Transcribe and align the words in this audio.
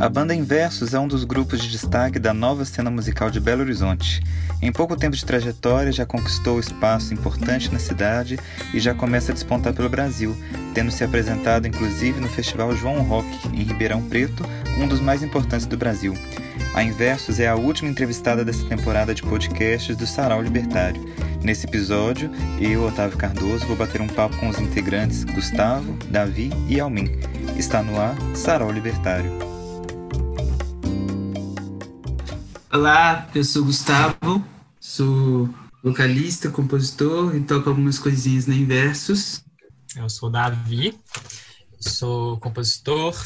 A 0.00 0.08
banda 0.08 0.32
Inversos 0.32 0.94
é 0.94 1.00
um 1.00 1.08
dos 1.08 1.24
grupos 1.24 1.60
de 1.60 1.68
destaque 1.68 2.20
da 2.20 2.32
nova 2.32 2.64
cena 2.64 2.88
musical 2.88 3.32
de 3.32 3.40
Belo 3.40 3.62
Horizonte. 3.62 4.22
Em 4.62 4.70
pouco 4.70 4.96
tempo 4.96 5.16
de 5.16 5.24
trajetória, 5.24 5.90
já 5.90 6.06
conquistou 6.06 6.60
espaço 6.60 7.12
importante 7.12 7.72
na 7.72 7.80
cidade 7.80 8.38
e 8.72 8.78
já 8.78 8.94
começa 8.94 9.32
a 9.32 9.34
despontar 9.34 9.74
pelo 9.74 9.88
Brasil, 9.88 10.36
tendo 10.72 10.92
se 10.92 11.02
apresentado 11.02 11.66
inclusive 11.66 12.20
no 12.20 12.28
Festival 12.28 12.76
João 12.76 13.02
Rock, 13.02 13.26
em 13.52 13.64
Ribeirão 13.64 14.00
Preto, 14.00 14.44
um 14.78 14.86
dos 14.86 15.00
mais 15.00 15.20
importantes 15.20 15.66
do 15.66 15.76
Brasil. 15.76 16.16
A 16.74 16.82
Inversos 16.84 17.40
é 17.40 17.48
a 17.48 17.56
última 17.56 17.90
entrevistada 17.90 18.44
dessa 18.44 18.64
temporada 18.66 19.12
de 19.12 19.22
podcasts 19.24 19.96
do 19.96 20.06
Sarau 20.06 20.40
Libertário. 20.40 21.04
Nesse 21.42 21.66
episódio, 21.66 22.30
eu, 22.60 22.84
Otávio 22.84 23.18
Cardoso, 23.18 23.66
vou 23.66 23.76
bater 23.76 24.00
um 24.00 24.06
papo 24.06 24.36
com 24.36 24.48
os 24.48 24.60
integrantes 24.60 25.24
Gustavo, 25.24 25.96
Davi 26.08 26.52
e 26.68 26.78
Almin. 26.78 27.18
Está 27.56 27.82
no 27.82 27.98
ar 28.00 28.16
Sarau 28.32 28.70
Libertário. 28.70 29.57
Olá, 32.70 33.26
eu 33.34 33.42
sou 33.44 33.64
Gustavo, 33.64 34.46
sou 34.78 35.48
vocalista, 35.82 36.50
compositor 36.50 37.34
e 37.34 37.40
toco 37.40 37.70
algumas 37.70 37.98
coisinhas 37.98 38.46
na 38.46 38.54
Inversos. 38.54 39.42
Eu 39.96 40.06
sou 40.10 40.28
Davi, 40.28 40.94
sou 41.80 42.38
compositor, 42.38 43.16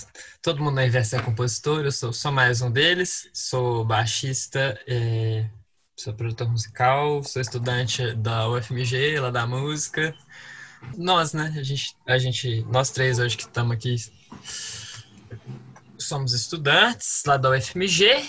todo 0.41 0.63
mundo 0.63 0.77
na 0.77 0.87
Inversos 0.87 1.15
é 1.15 1.23
compositor, 1.23 1.85
eu 1.85 1.91
sou 1.91 2.13
só 2.13 2.31
mais 2.31 2.63
um 2.63 2.71
deles, 2.71 3.29
sou 3.35 3.85
baixista, 3.85 4.81
é, 4.87 5.51
sou 5.99 6.15
produtor 6.15 6.49
musical, 6.49 7.25
sou 7.25 7.43
estudante 7.43 8.15
da 8.15 8.49
UFMG, 8.49 9.19
lá 9.19 9.31
da 9.33 9.45
música. 9.45 10.15
Nós, 10.97 11.33
né, 11.33 11.53
a 11.59 11.63
gente, 11.65 11.97
a 12.07 12.17
gente 12.17 12.65
nós 12.71 12.91
três 12.91 13.19
hoje 13.19 13.37
que 13.37 13.43
estamos 13.43 13.73
aqui 13.73 13.97
somos 15.99 16.33
estudantes 16.33 17.25
lá 17.27 17.37
da 17.37 17.51
UFMG 17.51 18.25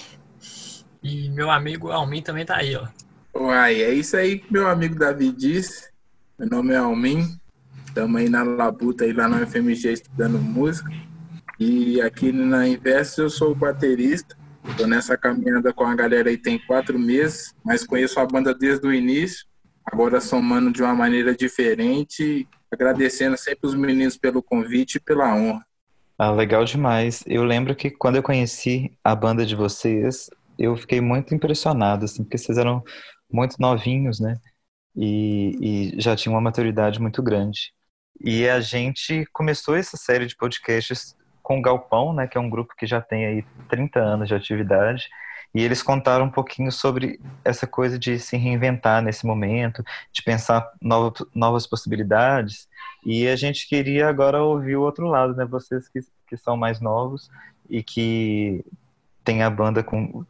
e 1.04 1.30
meu 1.30 1.52
amigo 1.52 1.92
Almin 1.92 2.22
também 2.22 2.46
tá 2.46 2.58
aí, 2.58 2.76
ó. 2.76 2.88
Uai, 3.36 3.82
é 3.82 3.94
isso 3.94 4.16
aí 4.16 4.40
que 4.40 4.52
meu 4.54 4.68
amigo 4.68 4.96
Davi 4.96 5.32
disse. 5.32 5.90
Meu 6.40 6.48
nome 6.48 6.74
é 6.74 6.78
Almin. 6.78 7.38
Estamos 7.86 8.22
aí 8.22 8.30
na 8.30 8.44
Labuta, 8.44 9.04
aí 9.04 9.14
lá 9.14 9.28
no 9.28 9.46
FMG, 9.46 9.92
estudando 9.92 10.40
música. 10.40 10.90
E 11.60 12.02
aqui 12.02 12.32
na 12.32 12.68
Inverso 12.68 13.22
eu 13.22 13.30
sou 13.30 13.52
o 13.52 13.56
baterista. 13.56 14.36
Estou 14.68 14.88
nessa 14.88 15.18
caminhada 15.18 15.74
com 15.74 15.84
a 15.86 15.94
galera 15.94 16.30
aí 16.30 16.38
tem 16.38 16.58
quatro 16.58 16.98
meses, 16.98 17.54
mas 17.64 17.86
conheço 17.86 18.20
a 18.20 18.26
banda 18.26 18.54
desde 18.54 18.88
o 18.88 18.94
início. 18.94 19.46
Agora 19.86 20.22
somando 20.22 20.72
de 20.72 20.82
uma 20.82 20.96
maneira 20.96 21.36
diferente, 21.36 22.48
agradecendo 22.72 23.38
sempre 23.38 23.68
os 23.68 23.76
meninos 23.76 24.18
pelo 24.18 24.42
convite 24.42 24.96
e 24.96 25.00
pela 25.00 25.36
honra. 25.36 25.66
Ah, 26.18 26.32
legal 26.32 26.64
demais. 26.64 27.24
Eu 27.28 27.44
lembro 27.44 27.76
que 27.76 27.92
quando 27.92 28.16
eu 28.16 28.24
conheci 28.24 28.94
a 29.04 29.14
banda 29.14 29.46
de 29.46 29.56
vocês, 29.56 30.30
eu 30.64 30.76
fiquei 30.78 31.02
muito 31.02 31.34
impressionado, 31.36 32.06
assim, 32.06 32.24
porque 32.24 32.38
vocês 32.38 32.58
eram 32.58 32.84
muito 33.32 33.56
novinhos, 33.60 34.20
né? 34.20 34.38
E, 34.96 35.92
e 35.98 36.02
já 36.02 36.16
tinham 36.16 36.36
uma 36.36 36.42
maturidade 36.42 37.02
muito 37.02 37.22
grande. 37.24 37.74
E 38.22 38.48
a 38.48 38.60
gente 38.62 39.26
começou 39.34 39.76
essa 39.76 39.98
série 39.98 40.26
de 40.26 40.36
podcasts 40.36 41.16
com 41.42 41.60
o 41.60 41.62
Galpão, 41.62 42.14
né, 42.14 42.28
que 42.28 42.38
é 42.38 42.42
um 42.42 42.50
grupo 42.50 42.74
que 42.78 42.86
já 42.88 43.02
tem 43.02 43.26
aí 43.26 43.46
30 43.70 44.00
anos 44.00 44.30
de 44.30 44.36
atividade, 44.36 45.10
e 45.54 45.62
eles 45.62 45.84
contaram 45.84 46.26
um 46.26 46.32
pouquinho 46.32 46.72
sobre 46.72 47.20
essa 47.44 47.68
coisa 47.68 48.00
de 48.00 48.18
se 48.18 48.38
reinventar 48.38 49.04
nesse 49.04 49.26
momento, 49.26 49.84
de 50.12 50.24
pensar 50.24 50.72
novo, 50.82 51.14
novas 51.36 51.68
possibilidades, 51.68 52.68
e 53.06 53.28
a 53.28 53.36
gente 53.36 53.68
queria 53.68 54.08
agora 54.08 54.42
ouvir 54.42 54.78
o 54.78 54.82
outro 54.82 55.08
lado, 55.08 55.36
né, 55.36 55.46
vocês 55.46 55.90
que, 55.90 56.00
que 56.28 56.38
são 56.38 56.56
mais 56.56 56.80
novos 56.80 57.30
e 57.70 57.84
que 57.84 58.64
têm 59.24 59.44
a 59.44 59.50
banda 59.50 59.84
com 59.84 60.26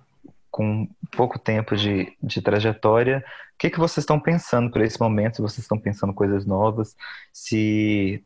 com 0.53 0.87
pouco 1.09 1.39
tempo 1.39 1.75
de, 1.75 2.15
de 2.21 2.39
trajetória, 2.39 3.25
o 3.55 3.57
que, 3.57 3.71
que 3.71 3.79
vocês 3.79 4.03
estão 4.03 4.19
pensando 4.19 4.69
para 4.69 4.85
esse 4.85 5.01
momento? 5.01 5.37
Se 5.37 5.41
vocês 5.41 5.63
estão 5.63 5.79
pensando 5.79 6.13
coisas 6.13 6.45
novas, 6.45 6.95
se 7.33 8.23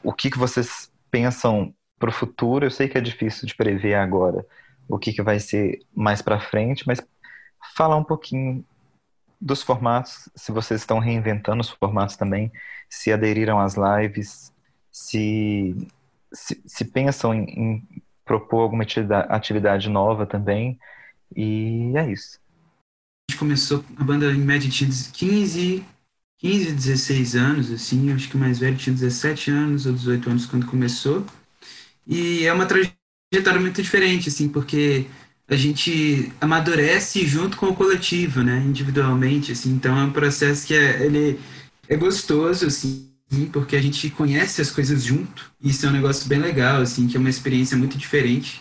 o 0.00 0.12
que, 0.12 0.30
que 0.30 0.38
vocês 0.38 0.92
pensam 1.10 1.74
para 1.98 2.08
o 2.08 2.12
futuro? 2.12 2.64
Eu 2.64 2.70
sei 2.70 2.88
que 2.88 2.96
é 2.96 3.00
difícil 3.00 3.48
de 3.48 3.56
prever 3.56 3.94
agora 3.94 4.46
o 4.88 4.96
que, 4.96 5.12
que 5.12 5.22
vai 5.22 5.40
ser 5.40 5.80
mais 5.92 6.22
para 6.22 6.38
frente, 6.38 6.84
mas 6.86 7.04
falar 7.74 7.96
um 7.96 8.04
pouquinho 8.04 8.64
dos 9.40 9.60
formatos, 9.60 10.30
se 10.36 10.52
vocês 10.52 10.80
estão 10.80 11.00
reinventando 11.00 11.62
os 11.62 11.70
formatos 11.70 12.16
também, 12.16 12.52
se 12.88 13.12
aderiram 13.12 13.58
às 13.58 13.74
lives, 13.74 14.54
se, 14.92 15.74
se, 16.32 16.62
se 16.64 16.84
pensam 16.84 17.34
em, 17.34 17.42
em 17.42 18.02
propor 18.24 18.60
alguma 18.60 18.84
atividade 19.28 19.90
nova 19.90 20.24
também, 20.26 20.78
e 21.34 21.92
é 21.94 22.12
isso. 22.12 22.38
A 23.28 23.32
gente 23.32 23.38
começou, 23.38 23.84
a 23.96 24.04
banda 24.04 24.30
em 24.32 24.38
média 24.38 24.68
tinha 24.70 24.90
15, 24.90 25.84
15, 26.38 26.72
16 26.72 27.36
anos, 27.36 27.70
assim, 27.70 28.12
acho 28.12 28.28
que 28.28 28.36
o 28.36 28.38
mais 28.38 28.58
velho 28.58 28.76
tinha 28.76 28.94
17 28.94 29.50
anos 29.50 29.86
ou 29.86 29.92
18 29.92 30.30
anos 30.30 30.46
quando 30.46 30.66
começou. 30.66 31.24
E 32.06 32.44
é 32.44 32.52
uma 32.52 32.66
trajetória 32.66 33.60
muito 33.60 33.82
diferente, 33.82 34.28
assim, 34.28 34.48
porque 34.48 35.06
a 35.46 35.56
gente 35.56 36.32
amadurece 36.40 37.26
junto 37.26 37.56
com 37.56 37.66
o 37.66 37.76
coletivo, 37.76 38.42
né, 38.42 38.58
individualmente, 38.66 39.52
assim, 39.52 39.70
então 39.72 39.98
é 39.98 40.04
um 40.04 40.12
processo 40.12 40.66
que 40.66 40.74
é, 40.74 41.04
ele 41.04 41.38
é 41.88 41.96
gostoso, 41.96 42.66
assim, 42.66 43.10
porque 43.52 43.76
a 43.76 43.82
gente 43.82 44.10
conhece 44.10 44.60
as 44.60 44.70
coisas 44.70 45.04
junto, 45.04 45.52
e 45.60 45.70
isso 45.70 45.86
é 45.86 45.88
um 45.88 45.92
negócio 45.92 46.28
bem 46.28 46.38
legal, 46.38 46.80
assim, 46.80 47.06
que 47.06 47.16
é 47.16 47.20
uma 47.20 47.30
experiência 47.30 47.76
muito 47.76 47.98
diferente 47.98 48.60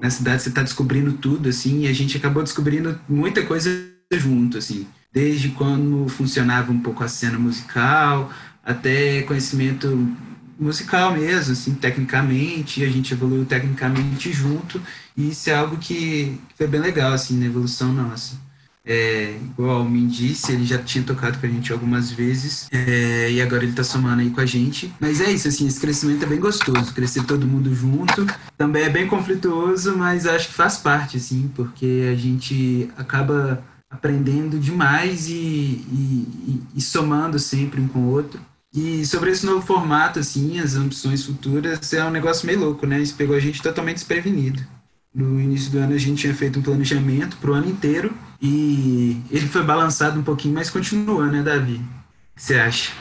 na 0.00 0.10
cidade 0.10 0.42
você 0.42 0.48
está 0.48 0.62
descobrindo 0.62 1.12
tudo, 1.14 1.48
assim, 1.48 1.82
e 1.82 1.88
a 1.88 1.92
gente 1.92 2.16
acabou 2.16 2.42
descobrindo 2.42 2.98
muita 3.08 3.42
coisa 3.44 3.70
junto, 4.12 4.58
assim, 4.58 4.86
desde 5.12 5.50
quando 5.50 6.08
funcionava 6.08 6.72
um 6.72 6.80
pouco 6.80 7.02
a 7.02 7.08
cena 7.08 7.38
musical, 7.38 8.30
até 8.64 9.22
conhecimento 9.22 10.16
musical 10.58 11.14
mesmo, 11.14 11.52
assim, 11.52 11.74
tecnicamente, 11.74 12.84
a 12.84 12.88
gente 12.88 13.14
evoluiu 13.14 13.44
tecnicamente 13.44 14.32
junto, 14.32 14.80
e 15.16 15.30
isso 15.30 15.48
é 15.48 15.54
algo 15.54 15.78
que 15.78 16.38
foi 16.54 16.66
bem 16.66 16.80
legal, 16.80 17.12
assim, 17.12 17.38
na 17.38 17.46
evolução 17.46 17.92
nossa. 17.92 18.49
É, 18.84 19.36
igual 19.42 19.84
o 19.84 20.08
disse, 20.08 20.52
ele 20.52 20.64
já 20.64 20.78
tinha 20.78 21.04
tocado 21.04 21.38
com 21.38 21.46
a 21.46 21.48
gente 21.48 21.72
algumas 21.72 22.10
vezes 22.10 22.66
é, 22.72 23.30
e 23.30 23.40
agora 23.40 23.62
ele 23.62 23.74
tá 23.74 23.84
somando 23.84 24.22
aí 24.22 24.30
com 24.30 24.40
a 24.40 24.46
gente. 24.46 24.92
Mas 24.98 25.20
é 25.20 25.30
isso, 25.30 25.48
assim, 25.48 25.66
esse 25.66 25.80
crescimento 25.80 26.24
é 26.24 26.26
bem 26.26 26.40
gostoso, 26.40 26.94
crescer 26.94 27.24
todo 27.24 27.46
mundo 27.46 27.74
junto. 27.74 28.26
Também 28.56 28.84
é 28.84 28.88
bem 28.88 29.06
conflituoso, 29.06 29.96
mas 29.96 30.26
acho 30.26 30.48
que 30.48 30.54
faz 30.54 30.78
parte, 30.78 31.18
assim, 31.18 31.50
porque 31.54 32.08
a 32.10 32.16
gente 32.16 32.90
acaba 32.96 33.62
aprendendo 33.90 34.58
demais 34.58 35.28
e, 35.28 35.32
e, 35.32 36.62
e 36.76 36.80
somando 36.80 37.38
sempre 37.38 37.80
um 37.80 37.88
com 37.88 38.00
o 38.00 38.10
outro. 38.10 38.40
E 38.72 39.04
sobre 39.04 39.30
esse 39.30 39.44
novo 39.44 39.66
formato, 39.66 40.20
assim, 40.20 40.60
as 40.60 40.76
ambições 40.76 41.24
futuras, 41.24 41.92
é 41.92 42.04
um 42.04 42.10
negócio 42.10 42.46
meio 42.46 42.60
louco, 42.60 42.86
né? 42.86 43.00
Isso 43.00 43.16
pegou 43.16 43.34
a 43.34 43.40
gente 43.40 43.60
totalmente 43.60 43.96
desprevenido. 43.96 44.64
No 45.12 45.40
início 45.40 45.72
do 45.72 45.78
ano 45.78 45.92
a 45.92 45.98
gente 45.98 46.20
tinha 46.20 46.34
feito 46.34 46.60
um 46.60 46.62
planejamento 46.62 47.36
para 47.38 47.50
o 47.50 47.54
ano 47.54 47.68
inteiro 47.68 48.14
e 48.40 49.22
ele 49.30 49.46
foi 49.46 49.62
balançado 49.62 50.18
um 50.18 50.22
pouquinho, 50.22 50.54
mas 50.54 50.70
continua, 50.70 51.26
né, 51.26 51.42
Davi? 51.42 51.74
O 51.74 52.36
que 52.36 52.42
você 52.42 52.58
acha? 52.58 52.92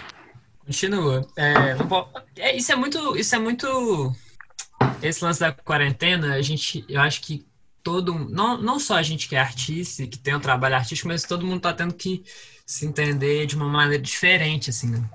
Continua. 0.65 1.25
É, 1.37 1.77
é, 2.37 2.57
isso 2.57 2.71
é 2.71 2.75
muito, 2.75 3.15
isso 3.15 3.35
é 3.35 3.39
muito. 3.39 4.15
Esse 5.01 5.23
lance 5.23 5.39
da 5.39 5.51
quarentena, 5.51 6.35
a 6.35 6.41
gente, 6.41 6.85
eu 6.89 6.99
acho 6.99 7.21
que 7.21 7.47
todo, 7.81 8.13
não, 8.13 8.61
não 8.61 8.79
só 8.79 8.95
a 8.95 9.01
gente 9.01 9.27
que 9.27 9.35
é 9.35 9.39
artista, 9.39 10.05
que 10.05 10.19
tem 10.19 10.35
um 10.35 10.39
trabalho 10.39 10.75
artístico, 10.75 11.07
mas 11.07 11.23
todo 11.23 11.45
mundo 11.45 11.57
está 11.57 11.73
tendo 11.73 11.93
que 11.93 12.23
se 12.65 12.85
entender 12.85 13.45
de 13.45 13.55
uma 13.55 13.67
maneira 13.67 14.03
diferente, 14.03 14.69
assim. 14.69 14.91
Né? 14.91 15.09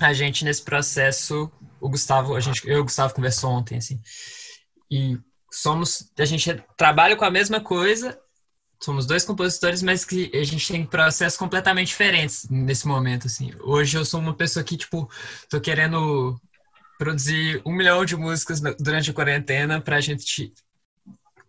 A 0.00 0.12
gente 0.12 0.44
nesse 0.44 0.62
processo, 0.62 1.50
o 1.80 1.88
Gustavo, 1.88 2.34
a 2.34 2.40
gente, 2.40 2.66
eu 2.66 2.78
e 2.78 2.80
o 2.80 2.84
Gustavo 2.84 3.14
conversou 3.14 3.50
ontem, 3.50 3.78
assim, 3.78 4.00
e 4.90 5.18
somos, 5.50 6.10
a 6.18 6.24
gente 6.24 6.62
trabalha 6.76 7.14
com 7.16 7.24
a 7.24 7.30
mesma 7.30 7.60
coisa, 7.60 8.18
somos 8.82 9.06
dois 9.06 9.24
compositores, 9.24 9.82
mas 9.82 10.04
que 10.04 10.30
a 10.34 10.44
gente 10.44 10.66
tem 10.66 10.84
processos 10.84 11.38
completamente 11.38 11.88
diferentes 11.88 12.48
nesse 12.50 12.86
momento, 12.86 13.26
assim. 13.26 13.52
Hoje 13.60 13.96
eu 13.96 14.04
sou 14.04 14.20
uma 14.20 14.34
pessoa 14.34 14.64
que, 14.64 14.76
tipo, 14.76 15.08
tô 15.48 15.60
querendo 15.60 16.40
produzir 16.98 17.62
um 17.64 17.72
milhão 17.72 18.04
de 18.04 18.16
músicas 18.16 18.60
durante 18.78 19.10
a 19.10 19.14
quarentena 19.14 19.80
pra 19.80 20.00
gente, 20.00 20.52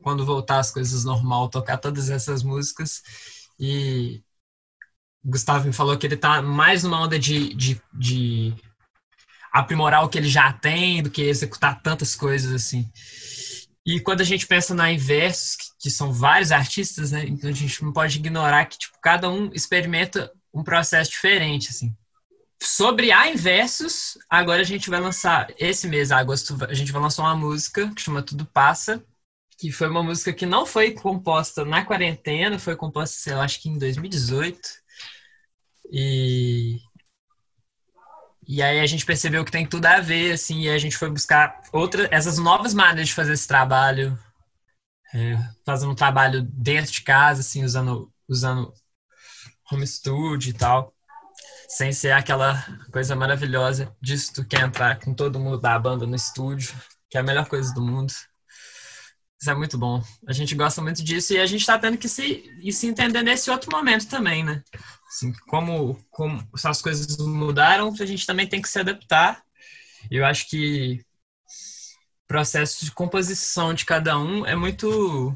quando 0.01 0.25
voltar 0.25 0.59
as 0.59 0.71
coisas 0.71 1.03
normal, 1.03 1.49
tocar 1.49 1.77
todas 1.77 2.09
essas 2.09 2.43
músicas. 2.43 3.01
E 3.59 4.23
Gustavo 5.23 5.65
me 5.65 5.73
falou 5.73 5.97
que 5.97 6.05
ele 6.05 6.17
tá 6.17 6.41
mais 6.41 6.83
numa 6.83 7.01
onda 7.01 7.17
de, 7.17 7.53
de, 7.55 7.81
de 7.93 8.53
aprimorar 9.51 10.03
o 10.03 10.09
que 10.09 10.17
ele 10.17 10.29
já 10.29 10.51
tem 10.53 11.01
do 11.01 11.09
que 11.09 11.21
executar 11.21 11.81
tantas 11.81 12.15
coisas, 12.15 12.51
assim. 12.53 12.89
E 13.85 13.99
quando 13.99 14.21
a 14.21 14.25
gente 14.25 14.47
pensa 14.47 14.73
na 14.73 14.91
Inversos, 14.91 15.57
que, 15.79 15.89
são 15.89 16.13
vários 16.13 16.51
artistas, 16.51 17.11
né? 17.11 17.25
Então 17.27 17.49
a 17.49 17.53
gente 17.53 17.83
não 17.83 17.91
pode 17.91 18.17
ignorar 18.17 18.65
que 18.65 18.77
tipo, 18.77 18.97
cada 19.01 19.29
um 19.29 19.51
experimenta 19.53 20.31
um 20.53 20.63
processo 20.63 21.11
diferente, 21.11 21.69
assim. 21.69 21.93
Sobre 22.61 23.11
a 23.11 23.29
Inversos, 23.29 24.17
agora 24.29 24.61
a 24.61 24.65
gente 24.65 24.89
vai 24.89 25.01
lançar, 25.01 25.53
esse 25.57 25.87
mês, 25.87 26.11
agosto, 26.11 26.57
a 26.63 26.73
gente 26.73 26.93
vai 26.93 27.01
lançar 27.01 27.23
uma 27.23 27.35
música 27.35 27.91
que 27.93 28.01
chama 28.01 28.21
Tudo 28.21 28.45
Passa, 28.45 29.03
que 29.57 29.69
foi 29.69 29.89
uma 29.89 30.01
música 30.01 30.31
que 30.31 30.45
não 30.45 30.65
foi 30.65 30.91
composta 30.91 31.65
na 31.65 31.83
quarentena, 31.83 32.57
foi 32.57 32.75
composta, 32.77 33.17
sei 33.17 33.33
lá, 33.35 33.43
acho 33.43 33.61
que 33.61 33.69
em 33.69 33.77
2018. 33.77 34.59
E 35.91 36.79
e 38.47 38.61
aí 38.61 38.79
a 38.79 38.85
gente 38.85 39.05
percebeu 39.05 39.43
que 39.45 39.51
tem 39.51 39.65
tudo 39.65 39.85
a 39.85 39.99
ver, 39.99 40.33
assim, 40.33 40.61
e 40.61 40.69
a 40.69 40.77
gente 40.77 40.97
foi 40.97 41.09
buscar 41.09 41.61
outras, 41.71 42.07
essas 42.11 42.37
novas 42.37 42.73
maneiras 42.73 43.07
de 43.07 43.13
fazer 43.13 43.33
esse 43.33 43.47
trabalho, 43.47 44.17
é, 45.13 45.37
fazendo 45.65 45.91
um 45.91 45.95
trabalho 45.95 46.41
dentro 46.41 46.91
de 46.91 47.01
casa, 47.01 47.41
assim, 47.41 47.63
usando, 47.63 48.11
usando 48.27 48.73
home 49.71 49.87
studio 49.87 50.49
e 50.49 50.53
tal, 50.53 50.93
sem 51.67 51.91
ser 51.91 52.11
aquela 52.11 52.63
coisa 52.91 53.15
maravilhosa 53.15 53.95
disso 54.01 54.33
tu 54.33 54.45
quer 54.45 54.61
entrar 54.61 54.99
com 54.99 55.13
todo 55.13 55.39
mundo 55.39 55.59
da 55.59 55.77
banda 55.79 56.05
no 56.05 56.15
estúdio, 56.15 56.73
que 57.09 57.17
é 57.17 57.21
a 57.21 57.23
melhor 57.23 57.47
coisa 57.47 57.73
do 57.73 57.81
mundo. 57.81 58.11
Isso 59.39 59.51
é 59.51 59.55
muito 59.55 59.77
bom. 59.77 60.01
A 60.27 60.31
gente 60.31 60.55
gosta 60.55 60.81
muito 60.81 61.03
disso 61.03 61.33
e 61.33 61.39
a 61.39 61.45
gente 61.45 61.61
está 61.61 61.77
tendo 61.77 61.97
que 61.97 62.07
se, 62.07 62.43
se 62.71 62.87
entender 62.87 63.23
nesse 63.23 63.51
outro 63.51 63.69
momento 63.71 64.07
também, 64.07 64.43
né? 64.43 64.63
Assim, 65.13 65.31
como, 65.47 66.03
como 66.09 66.43
as 66.63 66.81
coisas 66.81 67.15
mudaram, 67.17 67.93
a 67.99 68.05
gente 68.05 68.25
também 68.25 68.47
tem 68.47 68.59
que 68.59 68.67
se 68.67 68.79
adaptar. 68.79 69.43
Eu 70.09 70.25
acho 70.25 70.49
que 70.49 71.05
o 72.23 72.27
processo 72.27 72.83
de 72.83 72.91
composição 72.91 73.75
de 73.75 73.85
cada 73.85 74.17
um 74.17 74.43
é 74.43 74.55
muito 74.55 75.35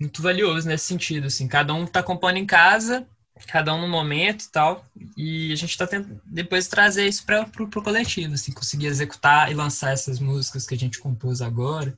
muito 0.00 0.22
valioso 0.22 0.66
nesse 0.66 0.86
sentido. 0.86 1.26
Assim, 1.26 1.46
cada 1.46 1.74
um 1.74 1.84
está 1.84 2.02
compondo 2.02 2.38
em 2.38 2.46
casa, 2.46 3.06
cada 3.46 3.74
um 3.74 3.82
no 3.82 3.88
momento 3.88 4.44
e 4.44 4.50
tal, 4.50 4.86
e 5.14 5.52
a 5.52 5.56
gente 5.56 5.70
está 5.70 5.86
tentando 5.86 6.18
depois 6.24 6.66
trazer 6.66 7.06
isso 7.06 7.26
para 7.26 7.42
o 7.42 7.82
coletivo, 7.82 8.32
assim, 8.32 8.52
conseguir 8.52 8.86
executar 8.86 9.50
e 9.52 9.54
lançar 9.54 9.92
essas 9.92 10.18
músicas 10.18 10.66
que 10.66 10.74
a 10.74 10.78
gente 10.78 10.98
compôs 10.98 11.42
agora. 11.42 11.94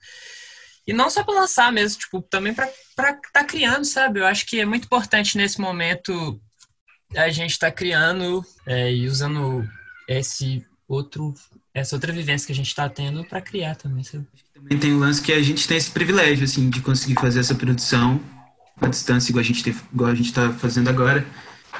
E 0.84 0.92
não 0.92 1.08
só 1.08 1.22
para 1.22 1.34
lançar 1.34 1.70
mesmo, 1.72 2.00
tipo, 2.00 2.20
também 2.22 2.52
para 2.52 2.66
estar 2.66 3.20
tá 3.32 3.44
criando, 3.44 3.84
sabe? 3.84 4.18
Eu 4.18 4.26
acho 4.26 4.44
que 4.44 4.58
é 4.58 4.66
muito 4.66 4.86
importante 4.86 5.36
nesse 5.36 5.60
momento 5.60 6.42
a 7.16 7.30
gente 7.30 7.52
estar 7.52 7.70
tá 7.70 7.76
criando 7.76 8.44
é, 8.66 8.92
e 8.92 9.08
usando 9.08 9.68
esse 10.08 10.64
outro, 10.88 11.34
essa 11.74 11.96
outra 11.96 12.12
vivência 12.12 12.46
que 12.46 12.52
a 12.52 12.56
gente 12.56 12.68
está 12.68 12.88
tendo 12.88 13.24
para 13.24 13.40
criar 13.40 13.76
também? 13.76 14.04
Também 14.04 14.78
tem 14.78 14.92
o 14.92 14.98
lance 14.98 15.22
que 15.22 15.32
a 15.32 15.42
gente 15.42 15.66
tem 15.66 15.76
esse 15.76 15.90
privilégio, 15.90 16.44
assim, 16.44 16.68
de 16.68 16.80
conseguir 16.80 17.14
fazer 17.14 17.40
essa 17.40 17.54
produção 17.54 18.20
à 18.80 18.88
distância, 18.88 19.30
igual 19.30 19.40
a 19.40 19.44
gente 19.44 19.76
igual 19.92 20.10
a 20.10 20.14
gente 20.14 20.26
está 20.26 20.52
fazendo 20.52 20.88
agora, 20.88 21.26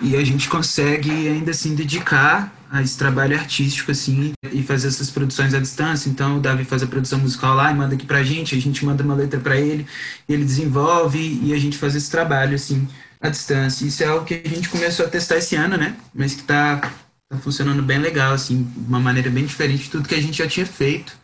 e 0.00 0.17
a 0.17 0.25
gente 0.25 0.49
consegue 0.49 1.11
ainda 1.11 1.50
assim 1.50 1.75
dedicar 1.75 2.52
a 2.70 2.81
esse 2.81 2.96
trabalho 2.96 3.38
artístico, 3.38 3.90
assim, 3.90 4.32
e 4.50 4.62
fazer 4.62 4.88
essas 4.88 5.11
produções 5.11 5.52
à 5.52 5.61
distância. 5.61 6.08
Então, 6.08 6.38
o 6.38 6.40
Davi 6.40 6.64
faz 6.64 6.82
a 6.82 6.87
produção 6.87 7.19
musical 7.19 7.55
lá 7.55 7.70
e 7.70 7.75
manda 7.75 7.94
aqui 7.94 8.06
pra 8.06 8.23
gente, 8.23 8.55
a 8.55 8.61
gente 8.61 8.82
manda 8.82 9.02
uma 9.05 9.14
letra 9.14 9.38
para 9.38 9.58
ele, 9.58 9.87
ele 10.26 10.43
desenvolve 10.43 11.40
e 11.44 11.52
a 11.52 11.58
gente 11.58 11.76
faz 11.76 11.94
esse 11.94 12.11
trabalho, 12.11 12.55
assim, 12.55 12.88
à 13.22 13.28
distância. 13.28 13.86
Isso 13.86 14.02
é 14.02 14.06
algo 14.06 14.26
que 14.26 14.34
a 14.34 14.48
gente 14.48 14.69
começou 14.69 15.06
a 15.06 15.08
testar 15.08 15.36
esse 15.36 15.54
ano, 15.54 15.76
né? 15.76 15.96
Mas 16.12 16.34
que 16.34 16.42
tá, 16.42 16.80
tá 17.28 17.38
funcionando 17.38 17.82
bem 17.82 17.98
legal, 17.98 18.34
assim, 18.34 18.64
de 18.64 18.88
uma 18.88 18.98
maneira 18.98 19.30
bem 19.30 19.46
diferente 19.46 19.84
de 19.84 19.90
tudo 19.90 20.08
que 20.08 20.14
a 20.16 20.20
gente 20.20 20.36
já 20.36 20.48
tinha 20.48 20.66
feito. 20.66 21.16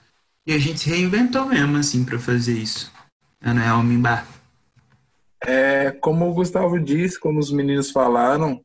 E 0.47 0.53
a 0.53 0.59
gente 0.59 0.81
se 0.81 0.89
reinventou 0.89 1.45
mesmo, 1.45 1.77
assim, 1.77 2.05
para 2.05 2.19
fazer 2.19 2.55
isso. 2.55 2.91
Ana 3.43 3.63
é. 3.65 4.25
É, 5.45 5.91
como 5.91 6.29
o 6.29 6.35
Gustavo 6.35 6.79
disse, 6.81 7.19
como 7.19 7.39
os 7.39 7.51
meninos 7.51 7.91
falaram, 7.91 8.65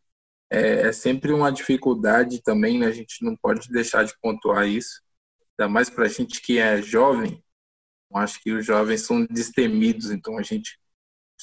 é, 0.51 0.88
é, 0.88 0.91
sempre 0.91 1.31
uma 1.33 1.51
dificuldade 1.51 2.41
também, 2.41 2.79
né? 2.79 2.86
A 2.88 2.91
gente 2.91 3.24
não 3.24 3.36
pode 3.36 3.68
deixar 3.69 4.03
de 4.03 4.13
pontuar 4.21 4.68
isso. 4.68 5.01
Ainda 5.57 5.71
mais 5.71 5.89
para 5.89 6.06
a 6.06 6.07
gente 6.07 6.41
que 6.41 6.59
é 6.59 6.81
jovem. 6.81 7.44
Acho 8.13 8.39
que 8.41 8.51
os 8.51 8.63
jovens 8.63 9.01
são 9.01 9.25
destemidos, 9.25 10.12
então 10.12 10.38
a 10.38 10.44
gente 10.44 10.77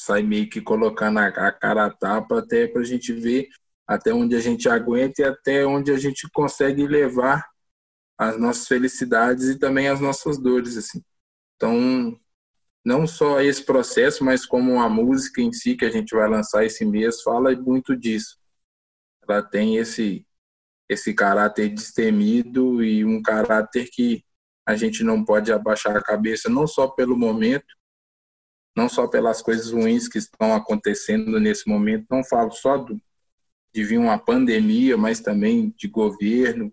sai 0.01 0.23
meio 0.23 0.49
que 0.49 0.63
colocando 0.63 1.19
a, 1.19 1.27
a 1.27 1.53
cara 1.53 1.87
a 1.87 1.91
tapa 1.91 2.39
até 2.39 2.67
para 2.67 2.81
a 2.81 2.85
gente 2.85 3.13
ver 3.13 3.49
até 3.87 4.15
onde 4.15 4.35
a 4.35 4.41
gente 4.41 4.69
aguenta 4.69 5.21
e 5.21 5.25
até 5.25 5.67
onde 5.67 5.91
a 5.91 5.99
gente 5.99 6.29
consegue 6.33 6.87
levar 6.87 7.47
as 8.17 8.39
nossas 8.39 8.67
felicidades 8.67 9.49
e 9.49 9.59
também 9.59 9.89
as 9.89 10.01
nossas 10.01 10.39
dores, 10.39 10.77
assim. 10.77 11.03
Então, 11.57 12.19
não 12.85 13.07
só 13.07 13.41
esse 13.41 13.65
processo, 13.65 14.25
mas 14.25 14.47
como 14.47 14.81
a 14.81 14.89
música 14.89 15.43
em 15.43 15.53
si 15.53 15.77
que 15.77 15.85
a 15.85 15.91
gente 15.91 16.15
vai 16.15 16.29
lançar 16.29 16.65
esse 16.65 16.85
mês 16.85 17.23
fala 17.23 17.55
muito 17.57 17.97
disso. 17.97 18.39
Ela 19.29 19.43
tem 19.43 19.77
esse 19.77 20.27
esse 20.89 21.15
caráter 21.15 21.69
destemido 21.69 22.83
e 22.83 23.05
um 23.05 23.23
caráter 23.23 23.89
que 23.93 24.25
a 24.67 24.75
gente 24.75 25.05
não 25.05 25.25
pode 25.25 25.53
abaixar 25.53 25.97
a 25.97 26.03
cabeça 26.03 26.49
não 26.49 26.67
só 26.67 26.89
pelo 26.89 27.17
momento, 27.17 27.67
não 28.77 28.89
só 28.89 29.07
pelas 29.07 29.43
coisas 29.43 29.71
ruins 29.71 30.09
que 30.09 30.19
estão 30.19 30.55
acontecendo 30.55 31.39
nesse 31.41 31.69
momento, 31.69 32.07
não 32.11 32.25
falo 32.25 32.51
só 32.53 32.79
do, 32.79 33.01
de 33.75 33.85
vir 33.85 33.99
uma 33.99 34.19
pandemia, 34.19 34.97
mas 34.97 35.21
também 35.21 35.75
de 35.77 35.89
governo, 35.89 36.73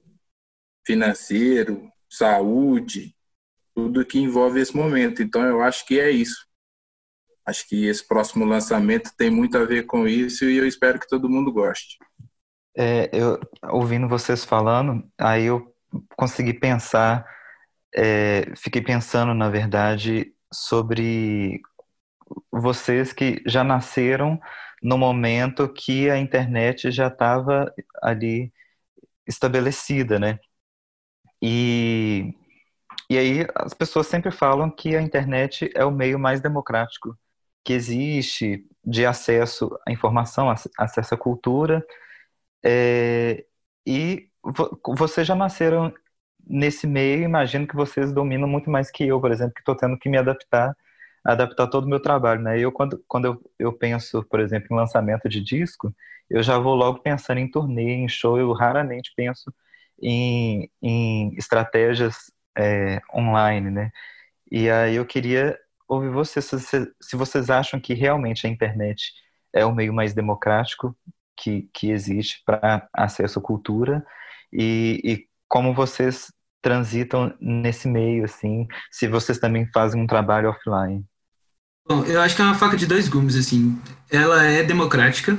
financeiro, 0.85 1.91
saúde, 2.09 3.15
tudo 3.75 4.05
que 4.05 4.19
envolve 4.19 4.59
esse 4.59 4.75
momento. 4.75 5.21
Então, 5.21 5.44
eu 5.44 5.61
acho 5.61 5.85
que 5.85 5.99
é 5.99 6.09
isso. 6.09 6.47
Acho 7.45 7.67
que 7.67 7.85
esse 7.85 8.05
próximo 8.05 8.44
lançamento 8.45 9.11
tem 9.17 9.29
muito 9.29 9.57
a 9.57 9.63
ver 9.63 9.85
com 9.85 10.07
isso 10.07 10.45
e 10.45 10.57
eu 10.57 10.67
espero 10.67 10.99
que 10.99 11.07
todo 11.07 11.29
mundo 11.29 11.51
goste. 11.51 11.97
É, 12.75 13.09
eu 13.13 13.39
ouvindo 13.69 14.07
vocês 14.07 14.44
falando, 14.44 15.03
aí 15.17 15.45
eu 15.45 15.73
consegui 16.15 16.53
pensar, 16.53 17.25
é, 17.95 18.53
fiquei 18.55 18.81
pensando, 18.81 19.33
na 19.33 19.49
verdade, 19.49 20.33
sobre 20.53 21.61
vocês 22.51 23.13
que 23.13 23.41
já 23.45 23.63
nasceram 23.63 24.39
no 24.81 24.97
momento 24.97 25.71
que 25.71 26.09
a 26.09 26.18
internet 26.18 26.91
já 26.91 27.07
estava 27.07 27.74
ali 28.01 28.53
estabelecida, 29.27 30.19
né? 30.19 30.39
E 31.41 32.33
e 33.09 33.18
aí 33.18 33.47
as 33.56 33.74
pessoas 33.74 34.07
sempre 34.07 34.31
falam 34.31 34.69
que 34.69 34.95
a 34.95 35.01
internet 35.01 35.71
é 35.75 35.85
o 35.85 35.91
meio 35.91 36.19
mais 36.19 36.41
democrático 36.41 37.18
que 37.63 37.74
existe 37.74 38.65
de 38.83 39.06
acesso 39.06 39.69
à 39.88 39.91
informação, 39.91 40.50
acesso 40.77 41.13
à 41.15 41.18
cultura. 41.18 41.85
É, 42.63 43.45
e 43.85 44.30
vo 44.44 44.80
vocês 44.97 45.27
já 45.27 45.35
nasceram 45.35 45.94
nesse 46.45 46.88
meio, 46.88 47.23
imagino 47.23 47.68
que 47.68 47.75
vocês 47.75 48.13
dominam 48.13 48.47
muito 48.47 48.69
mais 48.71 48.91
que 48.91 49.06
eu, 49.07 49.19
por 49.21 49.31
exemplo, 49.31 49.53
que 49.53 49.62
estou 49.62 49.75
tendo 49.75 49.97
que 50.00 50.09
me 50.09 50.18
adaptar, 50.18 50.75
adaptar 51.27 51.68
todo 51.68 51.85
o 51.85 51.89
meu 51.89 51.99
trabalho, 52.01 52.42
né? 52.42 52.59
Eu 52.59 52.71
quando, 52.71 53.04
quando 53.07 53.25
eu, 53.25 53.51
eu 53.59 53.73
penso, 53.73 54.23
por 54.25 54.40
exemplo, 54.40 54.68
em 54.71 54.75
lançamento 54.78 55.28
de 55.30 55.42
disco, 55.42 55.94
eu 56.30 56.42
já 56.44 56.57
vou 56.57 56.75
logo 56.75 56.99
pensando 56.99 57.40
em 57.40 57.49
turnê, 57.49 57.95
em 57.95 58.07
show, 58.07 58.37
eu 58.40 58.51
raramente 58.54 59.11
penso 59.16 59.54
em, 60.01 60.69
em 60.81 61.35
estratégias 61.37 62.31
é, 62.57 63.01
online, 63.13 63.69
né? 63.71 63.92
E 64.51 64.69
aí 64.69 64.95
eu 64.95 65.06
queria 65.06 65.57
ouvir 65.87 66.09
vocês, 66.09 66.45
se, 66.45 66.94
se 67.01 67.16
vocês 67.16 67.49
acham 67.49 67.80
que 67.80 67.94
realmente 67.94 68.47
a 68.47 68.49
internet 68.49 69.13
é 69.54 69.66
o 69.66 69.73
meio 69.73 69.94
mais 69.94 70.13
democrático 70.13 70.95
que, 71.35 71.69
que 71.73 71.92
existe 71.92 72.42
para 72.45 72.87
acesso 72.94 73.40
à 73.40 73.42
cultura 73.42 74.06
e, 74.51 75.01
e 75.04 75.28
como 75.47 75.73
vocês 75.73 76.31
transitam 76.61 77.33
nesse 77.40 77.87
meio, 77.87 78.25
assim, 78.25 78.68
se 78.92 79.07
vocês 79.07 79.40
também 79.40 79.69
fazem 79.73 80.01
um 80.01 80.07
trabalho 80.07 80.49
offline. 80.49 81.06
Bom, 81.87 82.03
eu 82.03 82.19
acho 82.21 82.35
que 82.35 82.41
é 82.41 82.45
uma 82.45 82.56
faca 82.56 82.75
de 82.75 82.85
dois 82.85 83.07
gumes, 83.07 83.35
assim. 83.35 83.79
Ela 84.09 84.44
é 84.44 84.61
democrática, 84.61 85.37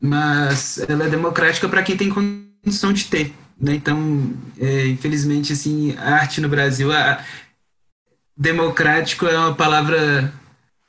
mas 0.00 0.78
ela 0.88 1.06
é 1.06 1.08
democrática 1.08 1.68
para 1.68 1.82
quem 1.82 1.96
tem 1.96 2.10
condição 2.10 2.92
de 2.92 3.04
ter. 3.04 3.34
Né? 3.58 3.74
Então, 3.74 4.34
é, 4.58 4.86
infelizmente, 4.88 5.52
assim, 5.52 5.96
a 5.96 6.16
arte 6.16 6.40
no 6.40 6.48
Brasil, 6.48 6.92
a, 6.92 7.24
democrático 8.36 9.26
é 9.26 9.38
uma 9.38 9.54
palavra 9.54 10.32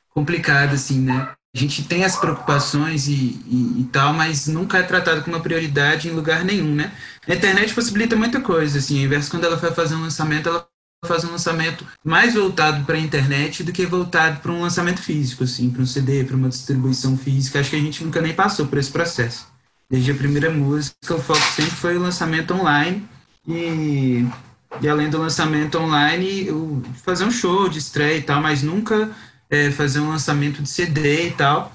complicada, 0.09 0.73
assim, 0.73 0.99
né? 0.99 1.29
A 1.55 1.57
gente 1.57 1.83
tem 1.85 2.03
as 2.03 2.17
preocupações 2.17 3.07
e, 3.07 3.41
e, 3.47 3.81
e, 3.81 3.89
tal, 3.91 4.13
mas 4.13 4.47
nunca 4.47 4.79
é 4.79 4.83
tratado 4.83 5.23
como 5.23 5.35
uma 5.35 5.41
prioridade 5.41 6.09
em 6.09 6.11
lugar 6.11 6.43
nenhum, 6.43 6.75
né? 6.75 6.91
A 7.25 7.33
internet 7.33 7.73
possibilita 7.73 8.15
muita 8.15 8.41
coisa, 8.41 8.79
assim, 8.79 8.99
ao 8.99 9.05
invés 9.05 9.29
quando 9.29 9.45
ela 9.45 9.55
vai 9.55 9.71
fazer 9.73 9.95
um 9.95 10.01
lançamento, 10.01 10.49
ela 10.49 10.67
faz 11.05 11.23
um 11.23 11.31
lançamento 11.31 11.85
mais 12.03 12.33
voltado 12.33 12.83
para 12.85 12.95
a 12.95 12.99
internet 12.99 13.63
do 13.63 13.71
que 13.71 13.85
voltado 13.85 14.39
para 14.39 14.51
um 14.51 14.61
lançamento 14.61 15.01
físico, 15.01 15.43
assim, 15.43 15.69
para 15.69 15.81
um 15.81 15.85
CD, 15.85 16.23
para 16.23 16.35
uma 16.35 16.49
distribuição 16.49 17.17
física. 17.17 17.59
Acho 17.59 17.69
que 17.69 17.75
a 17.75 17.81
gente 17.81 18.03
nunca 18.03 18.21
nem 18.21 18.33
passou 18.33 18.65
por 18.67 18.77
esse 18.77 18.91
processo 18.91 19.47
desde 19.89 20.11
a 20.11 20.15
primeira 20.15 20.51
música, 20.51 21.15
o 21.15 21.21
foco 21.21 21.39
sempre 21.55 21.71
foi 21.71 21.97
o 21.97 22.01
lançamento 22.01 22.53
online 22.53 23.07
e, 23.47 24.27
e 24.81 24.87
além 24.87 25.09
do 25.09 25.17
lançamento 25.17 25.77
online, 25.79 26.47
eu, 26.47 26.83
fazer 27.03 27.23
um 27.23 27.31
show 27.31 27.69
de 27.69 27.79
estreia 27.79 28.17
e 28.17 28.21
tal, 28.21 28.41
mas 28.41 28.61
nunca 28.61 29.09
é, 29.49 29.71
fazer 29.71 29.99
um 29.99 30.09
lançamento 30.09 30.61
de 30.61 30.69
CD 30.69 31.27
e 31.27 31.31
tal. 31.31 31.73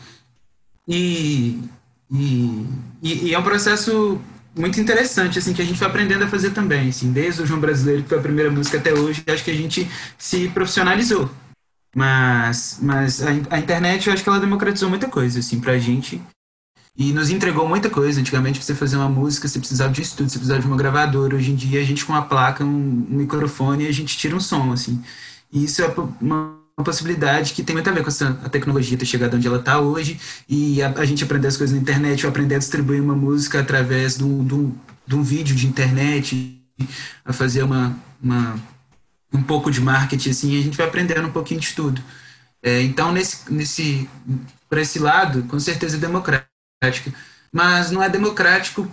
E, 0.87 1.63
e, 2.11 2.67
e, 3.03 3.35
é 3.35 3.39
um 3.39 3.43
processo 3.43 4.21
muito 4.55 4.81
interessante, 4.81 5.39
assim, 5.39 5.53
que 5.53 5.63
a 5.63 5.65
gente 5.65 5.79
foi 5.79 5.87
aprendendo 5.87 6.25
a 6.25 6.29
fazer 6.29 6.51
também, 6.51 6.89
assim, 6.89 7.13
desde 7.13 7.43
o 7.43 7.47
João 7.47 7.61
Brasileiro, 7.61 8.03
que 8.03 8.09
foi 8.09 8.19
a 8.19 8.23
primeira 8.23 8.51
música 8.51 8.79
até 8.79 8.93
hoje, 8.93 9.23
acho 9.27 9.45
que 9.45 9.51
a 9.51 9.57
gente 9.57 9.91
se 10.19 10.49
profissionalizou. 10.49 11.31
Mas, 11.95 12.79
mas 12.81 13.23
a, 13.23 13.31
a, 13.51 13.59
internet, 13.59 14.07
eu 14.07 14.15
acho 14.15 14.23
que 14.23 14.29
ela 14.29 14.41
democratizou 14.41 14.89
muita 14.89 15.09
coisa, 15.09 15.41
assim, 15.41 15.61
pra 15.61 15.79
gente. 15.79 16.21
E 16.97 17.13
nos 17.13 17.31
entregou 17.31 17.69
muita 17.69 17.91
coisa. 17.91 18.21
Antigamente, 18.21 18.59
pra 18.59 18.67
você 18.67 18.75
fazer 18.75 18.97
uma 18.97 19.09
música, 19.09 19.49
você 19.49 19.59
precisava 19.59 19.93
de 19.93 20.03
estúdio, 20.03 20.31
você 20.31 20.39
precisava 20.39 20.61
de 20.61 20.67
uma 20.67 20.77
gravadora. 20.77 21.37
Hoje 21.37 21.51
em 21.51 21.55
dia, 21.55 21.81
a 21.81 21.85
gente 21.85 22.05
com 22.05 22.13
uma 22.13 22.23
placa, 22.23 22.65
um, 22.65 23.07
um 23.11 23.17
microfone, 23.17 23.87
a 23.87 23.93
gente 23.93 24.17
tira 24.17 24.35
um 24.35 24.41
som, 24.41 24.73
assim. 24.73 25.03
E 25.53 25.65
isso 25.65 25.83
é 25.83 25.95
uma, 26.21 26.62
uma 26.77 26.85
possibilidade 26.85 27.53
que 27.53 27.63
tem 27.63 27.75
muito 27.75 27.89
a 27.89 27.93
ver 27.93 28.03
com 28.03 28.09
essa, 28.09 28.39
a 28.45 28.49
tecnologia 28.49 28.97
ter 28.97 29.05
chegado 29.05 29.37
onde 29.37 29.47
ela 29.47 29.59
está 29.59 29.79
hoje 29.79 30.19
e 30.49 30.83
a, 30.83 30.91
a, 30.91 31.05
gente 31.05 31.23
aprender 31.23 31.49
as 31.49 31.57
coisas 31.57 31.75
na 31.75 31.81
internet, 31.81 32.25
ou 32.25 32.31
aprender 32.31 32.55
a 32.55 32.59
distribuir 32.59 33.03
uma 33.03 33.15
música 33.15 33.61
através 33.61 34.17
de 34.17 34.25
um, 34.25 34.45
de 34.45 34.55
um, 34.55 34.75
de 35.07 35.15
um 35.15 35.23
vídeo 35.23 35.55
de 35.55 35.67
internet, 35.67 36.59
a 37.25 37.33
fazer 37.33 37.63
uma, 37.63 37.97
uma, 38.23 38.59
um 39.33 39.43
pouco 39.43 39.71
de 39.71 39.81
marketing, 39.81 40.31
assim, 40.31 40.59
a 40.59 40.63
gente 40.63 40.77
vai 40.77 40.87
aprendendo 40.87 41.27
um 41.27 41.33
pouquinho 41.33 41.61
de 41.61 41.73
tudo. 41.75 42.03
É, 42.63 42.81
então, 42.83 43.13
nesse, 43.13 43.53
nesse, 43.53 44.09
por 44.69 44.79
esse 44.79 44.99
lado, 44.99 45.43
com 45.45 45.59
certeza 45.59 45.97
é 45.97 46.01
democrático. 46.01 47.13
Mas 47.53 47.91
não 47.91 48.03
é 48.03 48.09
democrático, 48.09 48.91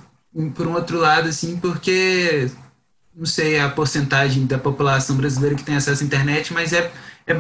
por 0.56 0.68
um 0.68 0.74
outro 0.74 0.98
lado, 0.98 1.30
assim, 1.30 1.58
porque, 1.58 2.50
não 3.16 3.26
sei 3.26 3.60
a 3.60 3.70
porcentagem 3.70 4.46
da 4.46 4.58
população 4.58 5.16
brasileira 5.16 5.56
que 5.56 5.64
tem 5.64 5.76
acesso 5.76 6.04
à 6.04 6.06
internet, 6.06 6.54
mas 6.54 6.74
é, 6.74 6.92
é 7.26 7.34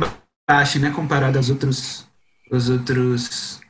baixa, 0.49 0.79
né, 0.79 0.89
comparado 0.89 1.37
aos 1.37 1.51
outros, 1.51 2.07
aos 2.51 2.69
outros, 2.69 3.61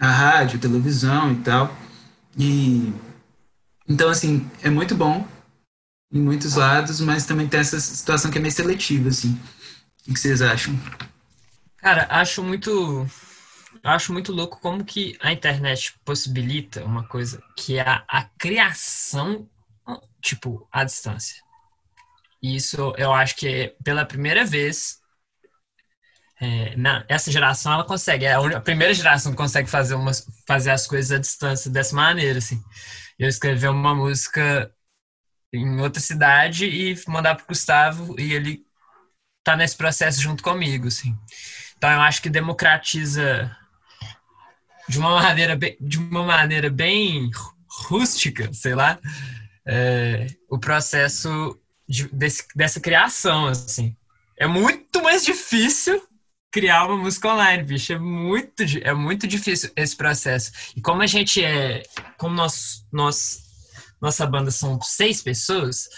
a 0.00 0.10
rádio, 0.10 0.58
televisão 0.58 1.32
e 1.32 1.36
tal. 1.36 1.72
E, 2.36 2.92
então, 3.88 4.10
assim, 4.10 4.50
é 4.60 4.68
muito 4.68 4.96
bom 4.96 5.24
em 6.12 6.20
muitos 6.20 6.56
lados, 6.56 7.00
mas 7.00 7.26
também 7.26 7.46
tem 7.46 7.60
essa 7.60 7.78
situação 7.78 8.28
que 8.28 8.38
é 8.38 8.40
meio 8.40 8.52
seletiva, 8.52 9.08
assim. 9.08 9.40
O 10.08 10.12
que 10.12 10.18
vocês 10.18 10.42
acham? 10.42 10.76
Cara, 11.76 12.08
acho 12.10 12.42
muito 12.42 13.06
acho 13.84 14.12
muito 14.12 14.32
louco 14.32 14.60
como 14.60 14.84
que 14.84 15.16
a 15.20 15.32
internet 15.32 15.94
possibilita 16.04 16.84
uma 16.84 17.04
coisa 17.04 17.40
que 17.56 17.78
é 17.78 17.88
a, 17.88 18.04
a 18.08 18.24
criação, 18.36 19.48
tipo, 20.20 20.66
à 20.72 20.82
distância. 20.82 21.36
E 22.42 22.56
isso 22.56 22.92
eu 22.98 23.12
acho 23.12 23.36
que 23.36 23.46
é 23.46 23.74
pela 23.84 24.04
primeira 24.04 24.44
vez 24.44 24.99
é, 26.40 26.74
essa 27.06 27.30
geração 27.30 27.72
ela 27.72 27.84
consegue, 27.84 28.24
é 28.24 28.32
a, 28.32 28.38
a, 28.38 28.60
primeira 28.60 28.94
geração 28.94 29.32
que 29.32 29.36
consegue 29.36 29.68
fazer, 29.68 29.94
umas, 29.94 30.26
fazer 30.46 30.70
as 30.70 30.86
coisas 30.86 31.12
à 31.12 31.18
distância 31.18 31.70
dessa 31.70 31.94
maneira, 31.94 32.38
assim. 32.38 32.62
Eu 33.18 33.28
escrevi 33.28 33.68
uma 33.68 33.94
música 33.94 34.72
em 35.52 35.80
outra 35.80 36.00
cidade 36.00 36.64
e 36.64 36.98
mandar 37.06 37.34
para 37.34 37.44
Gustavo 37.44 38.18
e 38.18 38.32
ele 38.32 38.64
tá 39.44 39.54
nesse 39.54 39.76
processo 39.76 40.20
junto 40.22 40.42
comigo, 40.42 40.88
assim. 40.88 41.14
Então 41.76 41.90
eu 41.90 42.00
acho 42.00 42.22
que 42.22 42.30
democratiza 42.30 43.54
de 44.88 44.98
uma 44.98 45.20
maneira 45.22 45.54
bem, 45.54 45.76
de 45.78 45.98
uma 45.98 46.24
maneira 46.24 46.70
bem 46.70 47.30
rústica, 47.86 48.50
sei 48.54 48.74
lá, 48.74 48.98
é, 49.66 50.26
o 50.48 50.58
processo 50.58 51.60
de, 51.86 52.08
desse, 52.08 52.46
dessa 52.56 52.80
criação, 52.80 53.46
assim. 53.46 53.94
É 54.38 54.46
muito 54.46 55.02
mais 55.02 55.22
difícil 55.22 56.02
criar 56.50 56.86
uma 56.86 56.96
música 56.96 57.32
online, 57.32 57.62
bicho. 57.62 57.92
É 57.92 57.98
muito, 57.98 58.62
é 58.82 58.92
muito 58.92 59.26
difícil 59.26 59.70
esse 59.76 59.96
processo. 59.96 60.52
E 60.76 60.80
como 60.80 61.02
a 61.02 61.06
gente 61.06 61.42
é, 61.42 61.82
como 62.18 62.34
nós, 62.34 62.84
nós 62.92 63.50
nossa 64.00 64.26
banda 64.26 64.50
são 64.50 64.80
seis 64.80 65.22
pessoas, 65.22 65.88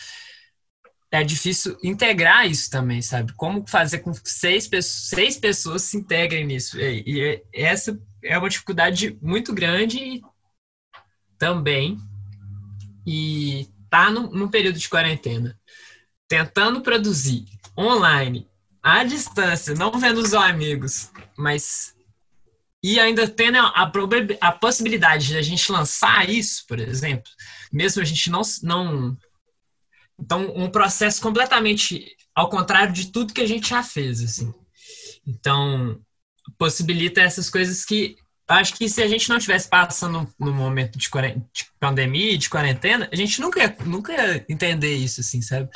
é 1.10 1.22
difícil 1.22 1.78
integrar 1.84 2.46
isso 2.50 2.70
também, 2.70 3.00
sabe? 3.00 3.32
Como 3.34 3.64
fazer 3.68 3.98
com 4.00 4.12
que 4.12 4.28
seis, 4.28 4.68
seis 4.82 5.36
pessoas 5.36 5.82
se 5.82 5.96
integrem 5.96 6.46
nisso? 6.46 6.80
E, 6.80 7.04
e 7.06 7.42
essa 7.52 7.98
é 8.24 8.36
uma 8.36 8.48
dificuldade 8.48 9.16
muito 9.22 9.52
grande 9.52 10.22
também. 11.38 11.98
E 13.06 13.68
tá 13.90 14.10
no 14.10 14.50
período 14.50 14.78
de 14.78 14.88
quarentena, 14.88 15.58
tentando 16.26 16.80
produzir 16.80 17.44
online, 17.76 18.48
à 18.82 19.04
distância, 19.04 19.74
não 19.74 19.92
vendo 19.92 20.18
os 20.18 20.34
amigos, 20.34 21.10
mas 21.36 21.94
e 22.82 22.98
ainda 22.98 23.28
tendo 23.28 23.58
a, 23.58 23.92
a 24.40 24.52
possibilidade 24.52 25.28
de 25.28 25.36
a 25.36 25.42
gente 25.42 25.70
lançar 25.70 26.28
isso, 26.28 26.64
por 26.66 26.80
exemplo, 26.80 27.30
mesmo 27.72 28.02
a 28.02 28.04
gente 28.04 28.28
não, 28.28 28.42
não. 28.62 29.16
Então, 30.18 30.52
um 30.56 30.68
processo 30.68 31.22
completamente 31.22 32.16
ao 32.34 32.48
contrário 32.48 32.92
de 32.92 33.12
tudo 33.12 33.32
que 33.32 33.40
a 33.40 33.46
gente 33.46 33.68
já 33.68 33.84
fez, 33.84 34.20
assim. 34.20 34.52
Então, 35.24 36.00
possibilita 36.58 37.20
essas 37.20 37.48
coisas 37.48 37.84
que 37.84 38.16
acho 38.48 38.74
que 38.74 38.88
se 38.88 39.00
a 39.00 39.06
gente 39.06 39.28
não 39.28 39.38
tivesse 39.38 39.68
passando 39.68 40.28
no 40.38 40.52
momento 40.52 40.98
de, 40.98 41.08
de 41.08 41.66
pandemia, 41.78 42.36
de 42.36 42.50
quarentena, 42.50 43.08
a 43.12 43.16
gente 43.16 43.40
nunca 43.40 43.76
nunca 43.84 44.12
ia 44.12 44.44
entender 44.48 44.94
isso, 44.94 45.20
assim, 45.20 45.40
sabe? 45.40 45.70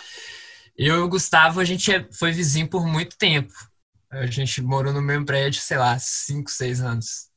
Eu 0.78 0.96
e 0.96 0.98
o 1.00 1.08
Gustavo, 1.08 1.58
a 1.60 1.64
gente 1.64 1.90
é, 1.92 2.06
foi 2.12 2.32
vizinho 2.32 2.68
por 2.68 2.86
muito 2.86 3.16
tempo. 3.16 3.52
A 4.10 4.26
gente 4.26 4.60
morou 4.60 4.92
no 4.92 5.00
mesmo 5.00 5.24
prédio, 5.24 5.60
sei 5.60 5.78
lá, 5.78 5.98
5, 5.98 6.50
6 6.50 6.80
anos. 6.80 7.28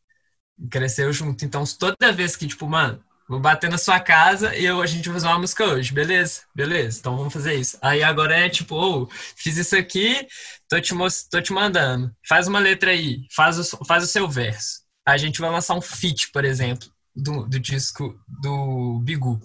Cresceu 0.70 1.12
junto. 1.14 1.46
Então, 1.46 1.64
toda 1.64 2.12
vez 2.12 2.36
que, 2.36 2.46
tipo, 2.48 2.68
mano, 2.68 3.02
vou 3.30 3.40
bater 3.40 3.70
na 3.70 3.78
sua 3.78 4.00
casa 4.00 4.56
e 4.56 4.66
eu, 4.66 4.82
a 4.82 4.86
gente 4.86 5.06
vai 5.08 5.14
fazer 5.16 5.28
uma 5.28 5.40
música 5.40 5.66
hoje, 5.66 5.94
beleza? 5.94 6.42
Beleza, 6.54 7.00
então 7.00 7.16
vamos 7.16 7.34
fazer 7.34 7.56
isso. 7.56 7.78
Aí 7.82 8.04
agora 8.04 8.36
é 8.38 8.50
tipo, 8.50 8.76
oh, 8.76 9.08
fiz 9.38 9.58
isso 9.58 9.76
aqui, 9.76 10.28
tô 10.68 10.80
te, 10.82 10.94
tô 11.32 11.42
te 11.42 11.54
mandando. 11.54 12.14
Faz 12.28 12.48
uma 12.48 12.60
letra 12.60 12.92
aí, 12.92 13.26
faz 13.32 13.58
o, 13.58 13.86
faz 13.86 14.04
o 14.04 14.08
seu 14.08 14.28
verso. 14.28 14.82
A 15.06 15.18
gente 15.18 15.40
vai 15.40 15.50
lançar 15.50 15.76
um 15.76 15.82
feat, 15.82 16.32
por 16.32 16.44
exemplo, 16.44 16.90
do, 17.16 17.46
do 17.48 17.60
disco 17.60 18.20
do 18.28 19.00
Bigu. 19.00 19.40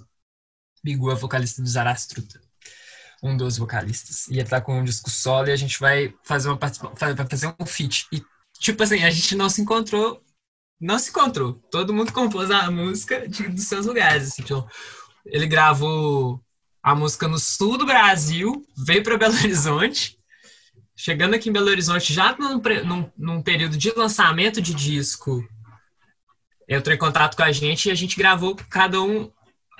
Bigu 0.82 1.10
é 1.12 1.14
vocalista 1.14 1.62
do 1.62 1.68
Zarastruta 1.68 2.43
um 3.24 3.34
dos 3.34 3.56
vocalistas. 3.56 4.28
Ia 4.28 4.42
estar 4.42 4.60
com 4.60 4.78
um 4.78 4.84
disco 4.84 5.08
solo 5.08 5.48
e 5.48 5.52
a 5.52 5.56
gente 5.56 5.80
vai 5.80 6.14
fazer 6.22 6.48
uma 6.50 6.58
vai 6.58 7.26
fazer 7.28 7.54
um 7.58 7.64
feat. 7.64 8.06
E, 8.12 8.22
tipo 8.60 8.82
assim, 8.82 9.02
a 9.02 9.10
gente 9.10 9.34
não 9.34 9.48
se 9.48 9.62
encontrou, 9.62 10.22
não 10.78 10.98
se 10.98 11.08
encontrou. 11.08 11.54
Todo 11.70 11.94
mundo 11.94 12.12
compôs 12.12 12.50
a 12.50 12.70
música 12.70 13.26
de, 13.26 13.48
dos 13.48 13.64
seus 13.64 13.86
lugares. 13.86 14.28
Assim, 14.28 14.42
tipo, 14.42 14.68
ele 15.24 15.46
gravou 15.46 16.38
a 16.82 16.94
música 16.94 17.26
no 17.26 17.38
sul 17.38 17.78
do 17.78 17.86
Brasil, 17.86 18.62
veio 18.76 19.02
para 19.02 19.16
Belo 19.16 19.34
Horizonte. 19.42 20.18
Chegando 20.94 21.34
aqui 21.34 21.48
em 21.48 21.52
Belo 21.52 21.70
Horizonte, 21.70 22.12
já 22.12 22.36
num, 22.36 22.60
num, 22.84 23.10
num 23.16 23.42
período 23.42 23.76
de 23.76 23.90
lançamento 23.96 24.60
de 24.60 24.74
disco, 24.74 25.42
entrou 26.68 26.94
em 26.94 26.98
contato 26.98 27.36
com 27.36 27.42
a 27.42 27.50
gente 27.50 27.88
e 27.88 27.90
a 27.90 27.94
gente 27.94 28.16
gravou 28.16 28.54
cada 28.68 29.00
um 29.02 29.32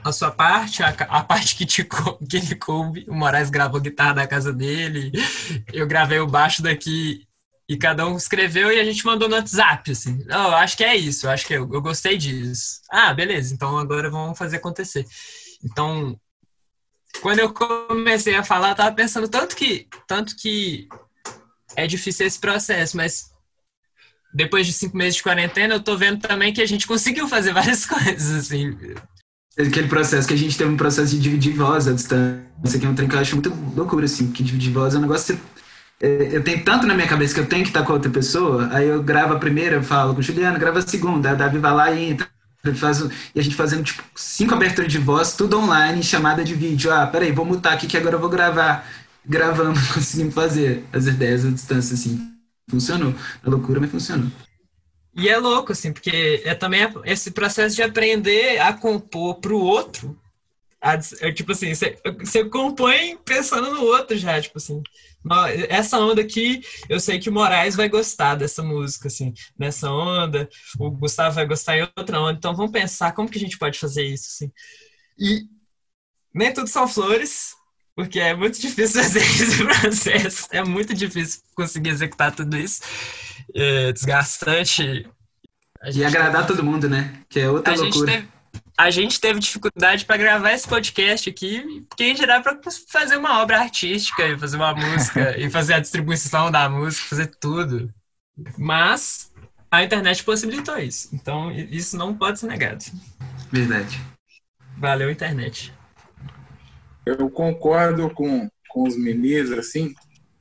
a 0.05 0.13
sua 0.13 0.31
parte, 0.31 0.83
a, 0.83 0.91
a 0.91 1.25
parte 1.25 1.57
que, 1.57 1.65
te, 1.65 1.83
que 2.29 2.55
coube. 2.57 3.07
O 3.09 3.15
Moraes 3.15 3.49
gravou 3.49 3.81
guitarra 3.81 4.15
da 4.15 4.27
casa 4.27 4.53
dele, 4.53 5.11
eu 5.73 5.87
gravei 5.87 6.21
o 6.21 6.27
baixo 6.27 6.63
daqui 6.63 7.27
e 7.67 7.79
cada 7.79 8.07
um 8.07 8.17
escreveu 8.17 8.71
e 8.71 8.79
a 8.79 8.85
gente 8.85 9.05
mandou 9.07 9.29
no 9.29 9.35
WhatsApp, 9.35 9.91
assim. 9.91 10.23
Oh, 10.29 10.33
eu 10.33 10.57
acho 10.57 10.77
que 10.77 10.85
é 10.85 10.95
isso, 10.95 11.27
eu 11.27 11.31
acho 11.31 11.47
que 11.47 11.55
eu, 11.55 11.69
eu 11.73 11.81
gostei 11.81 12.19
disso. 12.19 12.83
Ah, 12.91 13.15
beleza, 13.15 13.55
então 13.55 13.79
agora 13.79 14.11
vamos 14.11 14.37
fazer 14.37 14.57
acontecer. 14.57 15.07
Então, 15.65 16.21
quando 17.23 17.39
eu 17.39 17.55
comecei 17.55 18.37
a 18.37 18.45
falar, 18.45 18.71
eu 18.71 18.77
tava 18.77 18.95
pensando 18.95 19.27
tanto 19.27 19.57
que, 19.57 19.89
tanto 20.07 20.37
que 20.37 20.87
é 21.75 21.87
difícil 21.87 22.27
esse 22.27 22.39
processo, 22.39 22.95
mas 22.95 23.33
depois 24.35 24.67
de 24.67 24.73
cinco 24.75 24.99
meses 24.99 25.17
de 25.17 25.23
quarentena, 25.23 25.77
eu 25.77 25.83
tô 25.83 25.97
vendo 25.97 26.21
também 26.21 26.53
que 26.53 26.61
a 26.61 26.67
gente 26.67 26.87
conseguiu 26.87 27.27
fazer 27.27 27.55
várias 27.55 27.87
coisas, 27.87 28.45
assim 28.45 28.77
aquele 29.59 29.89
processo 29.89 30.27
que 30.27 30.35
a 30.35 30.39
gente 30.39 30.57
teve 30.57 30.71
um 30.71 30.77
processo 30.77 31.13
de 31.13 31.21
dividir 31.21 31.55
voz 31.55 31.87
à 31.87 31.93
distância, 31.93 32.79
que 32.81 32.87
é 32.87 32.89
um 32.89 32.95
trem 32.95 33.09
que 33.09 33.15
eu 33.15 33.21
acho 33.21 33.37
muito 33.37 33.53
loucura, 33.77 34.05
assim, 34.05 34.27
porque 34.27 34.43
dividir 34.43 34.73
voz 34.73 34.95
é 34.95 34.99
um 34.99 35.03
negócio 35.03 35.37
que 35.37 35.43
é, 36.01 36.37
eu 36.37 36.43
tenho 36.43 36.63
tanto 36.65 36.87
na 36.87 36.95
minha 36.95 37.07
cabeça 37.07 37.35
que 37.35 37.41
eu 37.41 37.47
tenho 37.47 37.63
que 37.63 37.71
estar 37.71 37.83
com 37.83 37.93
outra 37.93 38.11
pessoa, 38.11 38.69
aí 38.73 38.89
eu 38.89 39.03
gravo 39.03 39.35
a 39.35 39.39
primeira, 39.39 39.77
eu 39.77 39.83
falo 39.83 40.15
com 40.15 40.21
o 40.21 40.23
Juliano, 40.23 40.59
grava 40.59 40.81
a 40.81 40.83
segunda, 40.83 41.31
a 41.31 41.35
Davi 41.35 41.59
vai 41.59 41.73
lá 41.73 41.91
e 41.93 42.11
entra, 42.11 42.29
faz, 42.75 43.01
e 43.35 43.41
a 43.41 43.43
gente 43.43 43.55
fazendo, 43.55 43.85
tipo, 43.85 44.03
cinco 44.15 44.55
aberturas 44.55 44.91
de 44.91 44.99
voz, 44.99 45.35
tudo 45.35 45.59
online, 45.59 46.03
chamada 46.03 46.43
de 46.45 46.55
vídeo. 46.55 46.93
Ah, 46.93 47.07
peraí, 47.07 47.33
vou 47.33 47.45
mutar 47.45 47.73
aqui 47.75 47.87
que 47.87 47.97
agora 47.97 48.17
eu 48.17 48.21
vou 48.21 48.29
gravar. 48.29 48.87
Gravamos, 49.25 49.89
conseguimos 49.93 50.35
fazer 50.35 50.85
as 50.93 51.07
ideias 51.07 51.45
à 51.45 51.51
distância, 51.51 51.95
assim. 51.95 52.33
Funcionou. 52.69 53.15
É 53.45 53.51
loucura, 53.51 53.81
mas 53.81 53.91
funcionou. 53.91 54.31
E 55.17 55.29
é 55.29 55.39
louco, 55.39 55.73
assim, 55.73 55.93
porque 55.93 56.43
é 56.45 56.55
também 56.55 56.81
esse 57.05 57.31
processo 57.31 57.77
de 57.77 57.83
aprender 57.83 58.59
a 58.59 58.73
compor 58.73 59.37
pro 59.37 59.59
outro. 59.59 60.19
A, 60.81 60.95
é, 61.21 61.33
tipo 61.33 61.53
assim, 61.53 61.75
você, 61.75 61.97
você 62.19 62.45
compõe 62.45 63.17
pensando 63.25 63.73
no 63.73 63.85
outro 63.85 64.17
já, 64.17 64.41
tipo 64.41 64.59
assim. 64.59 64.83
Essa 65.71 65.99
onda 65.99 66.21
aqui, 66.21 66.61
eu 66.89 67.01
sei 67.01 67.19
que 67.19 67.31
o 67.31 67.33
Moraes 67.33 67.75
vai 67.75 67.89
gostar 67.89 68.35
dessa 68.35 68.63
música, 68.63 69.09
assim, 69.09 69.33
nessa 69.59 69.91
onda, 69.91 70.47
o 70.79 70.91
Gustavo 70.91 71.37
vai 71.37 71.47
gostar 71.47 71.79
em 71.79 71.89
outra 71.97 72.21
onda, 72.21 72.37
então 72.37 72.55
vamos 72.55 72.73
pensar 72.73 73.13
como 73.13 73.29
que 73.29 73.39
a 73.39 73.41
gente 73.41 73.57
pode 73.57 73.79
fazer 73.79 74.05
isso, 74.05 74.27
assim. 74.29 74.53
E 75.19 75.47
nem 76.35 76.53
tudo 76.53 76.67
são 76.67 76.87
flores, 76.87 77.55
Porque 77.97 78.19
é 78.19 78.35
muito 78.35 78.61
difícil 78.61 79.03
fazer 79.03 79.21
esse 79.21 79.65
processo. 79.65 80.49
É 80.51 80.65
muito 80.65 80.95
difícil 80.95 81.41
conseguir 81.55 81.91
executar 81.91 82.35
tudo 82.35 82.57
isso. 82.57 82.83
É 83.55 83.93
desgastante. 83.93 85.09
E 85.93 86.05
agradar 86.05 86.47
todo 86.47 86.65
mundo, 86.65 86.89
né? 86.89 87.13
Que 87.29 87.41
é 87.41 87.51
outra 87.51 87.73
a 87.73 87.77
loucura. 87.77 88.13
Gente 88.13 88.23
teve, 88.23 88.35
a 88.77 88.91
gente 88.91 89.21
teve 89.21 89.39
dificuldade 89.39 90.05
para 90.05 90.17
gravar 90.17 90.53
esse 90.53 90.67
podcast 90.67 91.29
aqui, 91.29 91.85
gente 91.99 92.23
era 92.23 92.41
para 92.41 92.59
fazer 92.89 93.17
uma 93.17 93.41
obra 93.43 93.61
artística, 93.61 94.27
e 94.27 94.39
fazer 94.39 94.57
uma 94.57 94.75
música, 94.75 95.37
e 95.39 95.49
fazer 95.49 95.75
a 95.75 95.81
distribuição 95.81 96.51
da 96.51 96.69
música, 96.69 97.09
fazer 97.09 97.27
tudo. 97.39 97.93
Mas 98.59 99.31
a 99.71 99.85
internet 99.85 100.25
possibilitou 100.25 100.79
isso. 100.79 101.09
Então, 101.13 101.53
isso 101.53 101.97
não 101.97 102.17
pode 102.17 102.41
ser 102.41 102.47
negado. 102.47 102.85
Verdade. 103.53 104.01
Valeu, 104.77 105.11
internet. 105.11 105.73
Eu 107.07 107.29
concordo 107.31 108.11
com, 108.11 108.49
com 108.69 108.83
os 108.85 108.97
meninos, 108.97 109.53
assim, 109.53 109.95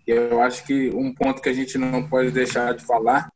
eu 0.08 0.42
acho 0.42 0.66
que 0.66 0.90
um 0.90 1.14
ponto 1.14 1.42
que 1.42 1.50
a 1.50 1.54
gente 1.54 1.78
não 1.78 2.08
pode 2.08 2.32
deixar 2.32 2.74
de 2.74 2.86
falar, 2.86 3.32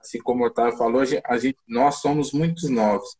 assim 0.00 0.18
como 0.18 0.42
o 0.42 0.46
Otávio 0.46 0.76
falou, 0.76 1.02
a 1.02 1.38
gente, 1.38 1.56
nós 1.68 1.96
somos 1.96 2.32
muito 2.32 2.68
novos. 2.68 3.16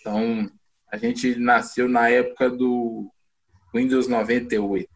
Então, 0.00 0.50
a 0.90 0.96
gente 0.96 1.36
nasceu 1.36 1.88
na 1.88 2.08
época 2.08 2.50
do 2.50 3.10
Windows 3.74 4.08
98. 4.08 4.88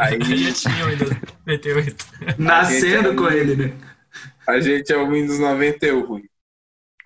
Aí, 0.00 0.18
eu 0.18 0.54
tinha 0.54 0.84
o 0.84 0.90
Windows 0.90 1.10
98. 1.46 2.06
Nascendo 2.38 3.10
é 3.10 3.14
com 3.14 3.28
ele, 3.28 3.56
né? 3.56 3.78
A 4.46 4.60
gente 4.60 4.92
é 4.92 4.96
o 4.96 5.10
Windows 5.10 5.38
98. 5.38 6.28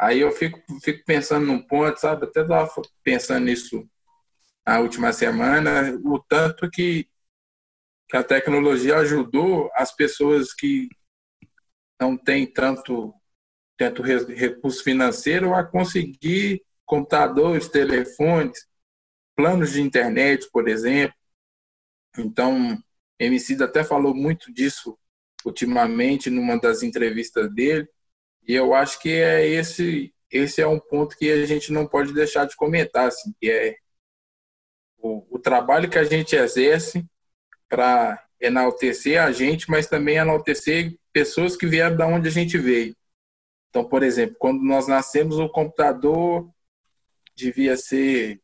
Aí 0.01 0.21
eu 0.21 0.33
fico, 0.33 0.59
fico 0.83 1.05
pensando 1.05 1.47
num 1.47 1.61
ponto, 1.61 1.99
sabe? 1.99 2.25
Até 2.25 2.41
estava 2.41 2.71
pensando 3.05 3.45
nisso 3.45 3.87
na 4.71 4.79
última 4.79 5.13
semana, 5.13 5.99
o 6.05 6.21
tanto 6.21 6.71
que, 6.71 7.09
que 8.09 8.17
a 8.17 8.23
tecnologia 8.23 8.99
ajudou 8.99 9.69
as 9.75 9.93
pessoas 9.93 10.55
que 10.55 10.89
não 12.01 12.17
têm 12.17 12.47
tanto, 12.47 13.13
tanto 13.77 14.01
recurso 14.01 14.85
financeiro 14.85 15.55
a 15.55 15.65
conseguir 15.65 16.63
computadores, 16.87 17.67
telefones, 17.67 18.65
planos 19.35 19.73
de 19.73 19.83
internet, 19.83 20.49
por 20.53 20.69
exemplo. 20.69 21.17
Então, 22.17 22.81
MC 23.19 23.61
até 23.65 23.83
falou 23.83 24.15
muito 24.15 24.55
disso 24.55 24.97
ultimamente 25.45 26.31
numa 26.31 26.61
das 26.61 26.85
entrevistas 26.85 27.53
dele, 27.53 27.89
e 28.47 28.55
eu 28.55 28.73
acho 28.73 29.01
que 29.01 29.11
é 29.11 29.49
esse 29.49 30.15
esse 30.31 30.63
é 30.63 30.67
um 30.69 30.79
ponto 30.79 31.17
que 31.17 31.29
a 31.29 31.45
gente 31.45 31.73
não 31.73 31.89
pode 31.89 32.15
deixar 32.15 32.45
de 32.45 32.55
comentar, 32.55 33.09
assim, 33.09 33.35
que 33.41 33.51
é 33.51 33.75
o, 35.01 35.27
o 35.31 35.39
trabalho 35.39 35.89
que 35.89 35.99
a 35.99 36.05
gente 36.05 36.37
exerce 36.37 37.05
para 37.69 38.23
enaltecer 38.41 39.21
a 39.21 39.31
gente, 39.33 39.71
mas 39.71 39.87
também 39.87 40.17
enaltecer 40.17 40.97
pessoas 41.13 41.57
que 41.57 41.67
vieram 41.67 41.97
da 41.97 42.07
onde 42.07 42.29
a 42.29 42.33
gente 42.33 42.57
veio. 42.59 42.95
Então, 43.69 43.85
por 43.85 44.03
exemplo, 44.03 44.37
quando 44.39 44.63
nós 44.63 44.89
nascemos, 44.89 45.39
o 45.39 45.49
computador 45.49 46.51
devia 47.37 47.77
ser 47.77 48.41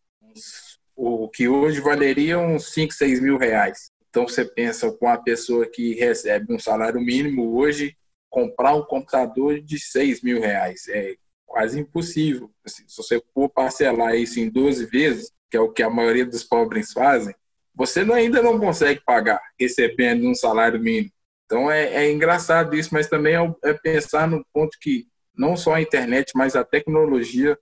o 0.95 1.29
que 1.29 1.49
hoje 1.49 1.81
valeria 1.81 2.39
uns 2.39 2.73
5, 2.73 2.95
6 2.95 3.21
mil 3.21 3.37
reais. 3.37 3.91
Então, 4.09 4.27
você 4.27 4.45
pensa 4.45 4.91
com 4.93 5.09
a 5.09 5.19
pessoa 5.19 5.67
que 5.67 5.95
recebe 5.95 6.55
um 6.55 6.59
salário 6.59 7.01
mínimo 7.01 7.55
hoje, 7.57 7.97
comprar 8.31 8.75
um 8.75 8.85
computador 8.85 9.61
de 9.61 9.79
6 9.79 10.23
mil 10.23 10.41
reais. 10.41 10.89
É 10.89 11.17
quase 11.45 11.81
impossível. 11.81 12.51
Assim, 12.65 12.85
se 12.87 12.97
você 12.97 13.23
for 13.35 13.49
parcelar 13.49 14.15
isso 14.15 14.39
em 14.41 14.49
12 14.49 14.87
vezes, 14.87 15.33
que 15.51 15.57
é 15.57 15.61
o 15.61 15.73
que 15.73 15.83
a 15.83 15.91
maioria 15.91 16.27
dos 16.27 16.45
pobres 16.45 16.93
fazem, 16.93 17.35
você 17.75 18.01
ainda 18.13 18.43
não 18.43 18.59
consegue 18.59 19.01
pagar 19.05 19.41
recebendo 19.59 20.27
um 20.27 20.35
salário 20.35 20.81
mínimo. 20.81 21.13
Então 21.45 21.71
é, 21.71 22.07
é 22.07 22.11
engraçado 22.11 22.75
isso, 22.75 22.91
mas 22.93 23.09
também 23.09 23.35
é, 23.35 23.55
é, 23.65 23.75
pensar 23.75 24.27
no 24.27 24.45
ponto 24.53 24.77
que 24.81 25.07
não 25.35 25.57
só 25.57 25.75
a 25.75 25.81
internet, 25.81 26.33
mas 26.35 26.57
a 26.57 26.65
tecnologia 26.65 27.57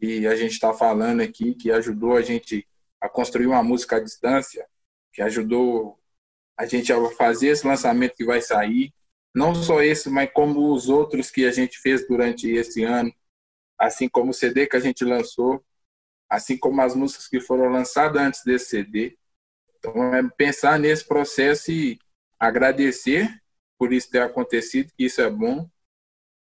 que 0.00 0.26
a 0.26 0.34
gente 0.34 0.52
está 0.52 0.72
falando 0.72 1.20
aqui, 1.20 1.54
que 1.54 1.70
ajudou 1.70 2.16
a 2.16 2.22
gente 2.22 2.66
a 3.00 3.08
construir 3.08 3.46
uma 3.46 3.62
música 3.62 3.96
à 3.96 4.00
distância, 4.00 4.66
que 5.12 5.22
ajudou 5.22 5.98
a 6.58 6.66
gente 6.66 6.92
a 6.92 7.10
fazer 7.10 7.48
esse 7.48 7.66
lançamento 7.66 8.16
que 8.16 8.24
vai 8.24 8.40
sair, 8.40 8.92
não 9.34 9.54
só 9.54 9.82
esse, 9.82 10.10
mas 10.10 10.30
como 10.32 10.72
os 10.72 10.88
outros 10.88 11.30
que 11.30 11.44
a 11.44 11.52
gente 11.52 11.78
fez 11.78 12.06
durante 12.06 12.50
esse 12.50 12.82
ano, 12.82 13.12
assim 13.78 14.08
como 14.08 14.30
o 14.30 14.34
CD 14.34 14.66
que 14.66 14.76
a 14.76 14.80
gente 14.80 15.04
lançou, 15.04 15.62
assim 16.32 16.56
como 16.56 16.80
as 16.80 16.94
músicas 16.94 17.28
que 17.28 17.40
foram 17.40 17.68
lançadas 17.68 18.20
antes 18.20 18.42
desse 18.42 18.70
CD. 18.70 19.18
Então, 19.78 20.14
é 20.14 20.26
pensar 20.30 20.78
nesse 20.78 21.06
processo 21.06 21.70
e 21.70 21.98
agradecer 22.38 23.38
por 23.78 23.92
isso 23.92 24.10
ter 24.10 24.22
acontecido, 24.22 24.90
que 24.96 25.04
isso 25.04 25.20
é 25.20 25.28
bom, 25.28 25.68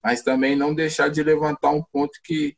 mas 0.01 0.21
também 0.21 0.56
não 0.56 0.73
deixar 0.73 1.10
de 1.10 1.21
levantar 1.21 1.71
um 1.71 1.84
ponto 1.84 2.21
que 2.23 2.58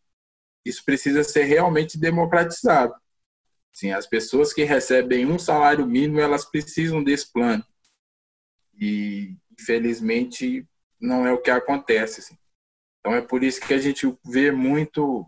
isso 0.64 0.86
precisa 0.86 1.24
ser 1.24 1.46
realmente 1.46 1.98
democratizado. 1.98 2.94
Sim, 3.72 3.92
as 3.92 4.06
pessoas 4.06 4.54
que 4.54 4.64
recebem 4.64 5.26
um 5.26 5.40
salário 5.40 5.88
mínimo, 5.88 6.20
elas 6.20 6.46
precisam 6.46 7.04
desse 7.04 7.34
plano. 7.34 7.66
E, 8.80 9.36
infelizmente, 9.60 10.68
não 11.00 11.26
é 11.26 11.34
o 11.34 11.42
que 11.42 11.50
acontece. 11.50 12.20
Assim. 12.20 12.38
Então, 13.00 13.16
é 13.16 13.22
por 13.22 13.44
isso 13.44 13.60
que 13.60 13.74
a 13.74 13.80
gente 13.80 14.16
vê 14.24 14.52
muito, 14.52 15.26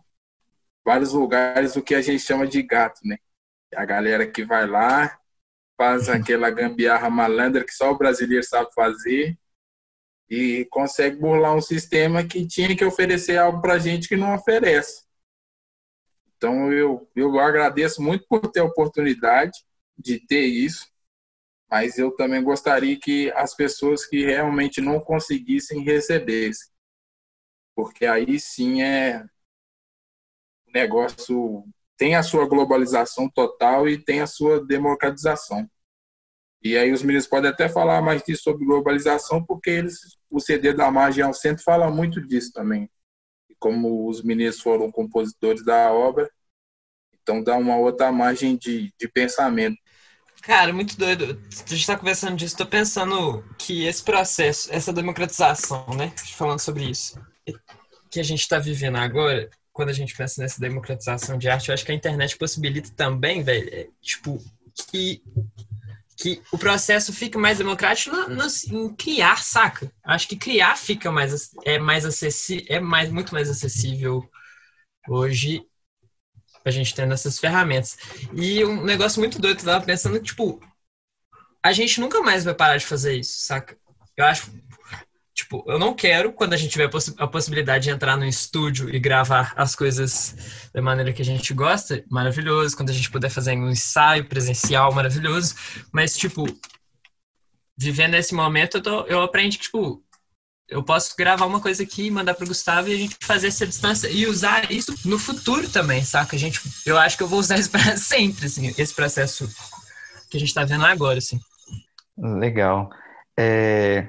vários 0.86 1.13
lugares, 1.13 1.76
o 1.76 1.82
que 1.82 1.95
a 1.95 2.02
gente 2.02 2.19
chama 2.19 2.45
de 2.45 2.62
gato, 2.62 3.02
né? 3.04 3.17
A 3.76 3.84
galera 3.84 4.30
que 4.30 4.45
vai 4.45 4.67
lá, 4.67 5.19
faz 5.76 6.08
aquela 6.10 6.52
gambiarra 6.52 7.10
malandra 7.10 7.65
que 7.65 7.74
só 7.74 7.91
o 7.91 7.98
brasileiro 7.98 8.45
sabe 8.45 8.71
fazer 8.74 9.38
e 10.30 10.65
consegue 10.71 11.17
burlar 11.17 11.56
um 11.56 11.62
sistema 11.62 12.24
que 12.24 12.48
tinha 12.48 12.76
que 12.76 12.86
oferecer 12.86 13.38
algo 13.38 13.62
para 13.62 13.80
gente 13.80 14.08
que 14.08 14.15
não 14.15 14.34
oferece. 14.36 15.04
Então, 16.38 16.71
eu, 16.71 17.10
eu 17.15 17.39
agradeço 17.39 18.02
muito 18.02 18.26
por 18.28 18.52
ter 18.52 18.60
a 18.60 18.65
oportunidade 18.65 19.63
de 19.98 20.19
ter 20.19 20.45
isso, 20.45 20.88
mas 21.69 21.98
eu 21.98 22.12
também 22.12 22.43
gostaria 22.43 23.00
que 23.00 23.32
as 23.32 23.56
pessoas 23.56 24.06
que 24.06 24.26
realmente 24.26 24.82
não 24.82 25.00
conseguissem 25.00 25.84
recebessem, 25.84 26.67
porque 27.76 28.06
aí 28.06 28.39
sim 28.39 28.82
é 28.82 29.26
negócio 30.76 31.64
tem 31.98 32.16
a 32.16 32.24
sua 32.24 32.48
globalização 32.48 33.30
total 33.30 33.88
e 33.88 33.98
tem 33.98 34.22
a 34.22 34.28
sua 34.28 34.64
democratização. 34.64 35.68
E 36.62 36.78
aí 36.78 36.92
os 36.92 37.02
meninos 37.02 37.28
podem 37.28 37.50
até 37.50 37.70
falar 37.70 38.02
mais 38.02 38.24
disso 38.24 38.44
sobre 38.44 38.66
globalização, 38.66 39.44
porque 39.44 39.70
eles, 39.70 39.98
o 40.30 40.40
CD 40.40 40.74
da 40.74 40.92
Margem 40.92 41.24
ao 41.24 41.34
Centro 41.34 41.64
fala 41.64 41.90
muito 41.90 42.22
disso 42.28 42.52
também 42.52 42.90
como 43.60 44.08
os 44.08 44.22
meninos 44.22 44.60
foram 44.60 44.92
compositores 44.92 45.64
da 45.64 45.92
obra, 45.92 46.30
então 47.22 47.44
dá 47.44 47.58
uma 47.58 47.78
outra 47.78 48.12
margem 48.12 48.56
de, 48.56 48.94
de 49.00 49.08
pensamento. 49.08 49.78
Cara, 50.42 50.72
muito 50.72 50.96
doido. 50.96 51.42
A 51.52 51.70
gente 51.70 51.82
está 51.82 51.98
conversando 51.98 52.36
disso, 52.36 52.54
estou 52.54 52.68
pensando 52.68 53.44
que 53.58 53.86
esse 53.86 54.04
processo, 54.04 54.72
essa 54.72 54.94
democratização, 54.94 55.88
né, 55.98 56.14
falando 56.36 56.60
sobre 56.60 56.84
isso, 56.84 57.20
que 58.12 58.20
a 58.20 58.24
gente 58.24 58.42
está 58.42 58.60
vivendo 58.60 58.98
agora, 58.98 59.50
quando 59.76 59.90
a 59.90 59.94
gente 59.94 60.16
pensa 60.16 60.42
nessa 60.42 60.58
democratização 60.62 61.38
de 61.38 61.50
arte, 61.50 61.68
eu 61.68 61.74
acho 61.74 61.86
que 61.86 61.92
a 61.92 61.96
internet 61.96 62.38
possibilita 62.38 62.90
também, 62.96 63.44
velho, 63.44 63.70
é, 63.74 63.90
tipo, 64.02 64.42
que 64.90 65.22
que 66.18 66.42
o 66.50 66.58
processo 66.58 67.12
fica 67.12 67.38
mais 67.38 67.58
democrático 67.58 68.16
no, 68.16 68.30
no, 68.30 68.48
em 68.72 68.96
criar, 68.96 69.44
saca? 69.44 69.92
Acho 70.02 70.30
que 70.30 70.38
criar 70.38 70.78
fica 70.78 71.12
mais 71.12 71.52
é 71.66 71.78
mais 71.78 72.06
acessível, 72.06 72.66
é 72.70 72.80
mais 72.80 73.12
muito 73.12 73.34
mais 73.34 73.50
acessível 73.50 74.24
hoje 75.10 75.62
a 76.64 76.72
gente 76.72 76.96
tendo 76.96 77.14
essas 77.14 77.38
ferramentas. 77.38 77.98
E 78.34 78.64
um 78.64 78.82
negócio 78.82 79.20
muito 79.20 79.40
doido, 79.40 79.60
eu 79.60 79.66
tava 79.66 79.86
pensando, 79.86 80.18
tipo, 80.22 80.62
a 81.62 81.74
gente 81.74 82.00
nunca 82.00 82.22
mais 82.22 82.46
vai 82.46 82.56
parar 82.56 82.78
de 82.78 82.86
fazer 82.86 83.20
isso, 83.20 83.46
saca? 83.46 83.78
Eu 84.16 84.24
acho 84.24 84.50
Tipo, 85.36 85.65
eu 85.67 85.78
não 85.78 85.93
quero, 85.93 86.32
quando 86.32 86.54
a 86.54 86.58
gente 86.58 86.71
tiver 86.71 86.89
a 87.17 87.28
possibilidade 87.28 87.84
de 87.84 87.89
entrar 87.89 88.15
no 88.15 88.26
estúdio 88.26 88.89
e 88.89 88.98
gravar 88.98 89.54
as 89.58 89.76
coisas 89.76 90.69
da 90.74 90.82
maneira 90.82 91.12
que 91.12 91.21
a 91.21 91.26
gente 91.26 91.54
gosta, 91.54 92.02
maravilhoso. 92.10 92.76
Quando 92.78 92.89
a 92.89 92.93
gente 92.93 93.12
puder 93.12 93.30
fazer 93.30 93.52
um 93.52 93.69
ensaio 93.69 94.30
presencial, 94.30 94.93
maravilhoso. 94.93 95.54
Mas, 95.91 96.15
tipo, 96.15 96.45
vivendo 97.78 98.13
esse 98.13 98.34
momento, 98.34 98.78
eu, 98.78 98.82
tô, 98.82 99.02
eu 99.08 99.21
aprendi 99.21 99.58
que, 99.58 99.65
tipo, 99.65 100.02
eu 100.69 100.82
posso 100.82 101.13
gravar 101.17 101.45
uma 101.45 101.60
coisa 101.60 101.84
aqui, 101.84 102.10
mandar 102.10 102.34
pro 102.34 102.48
Gustavo 102.48 102.88
e 102.88 102.93
a 102.93 102.98
gente 102.98 103.17
fazer 103.21 103.48
essa 103.48 103.67
distância 103.67 104.08
e 104.08 104.26
usar 104.28 104.71
isso 104.71 104.95
no 105.04 105.19
futuro 105.19 105.69
também, 105.69 106.02
saca? 106.06 106.38
A 106.38 106.39
gente, 106.39 106.62
eu 106.86 106.98
acho 106.98 107.17
que 107.17 107.24
eu 107.24 107.28
vou 107.28 107.39
usar 107.39 107.60
isso 107.60 107.69
para 107.71 107.98
sempre, 107.98 108.45
assim, 108.45 108.74
esse 108.78 108.93
processo 108.93 109.50
que 110.30 110.38
a 110.38 110.39
gente 110.39 110.54
tá 110.54 110.63
vendo 110.63 110.86
agora, 110.86 111.17
assim. 111.17 111.41
Legal. 112.17 112.89
É, 113.38 114.08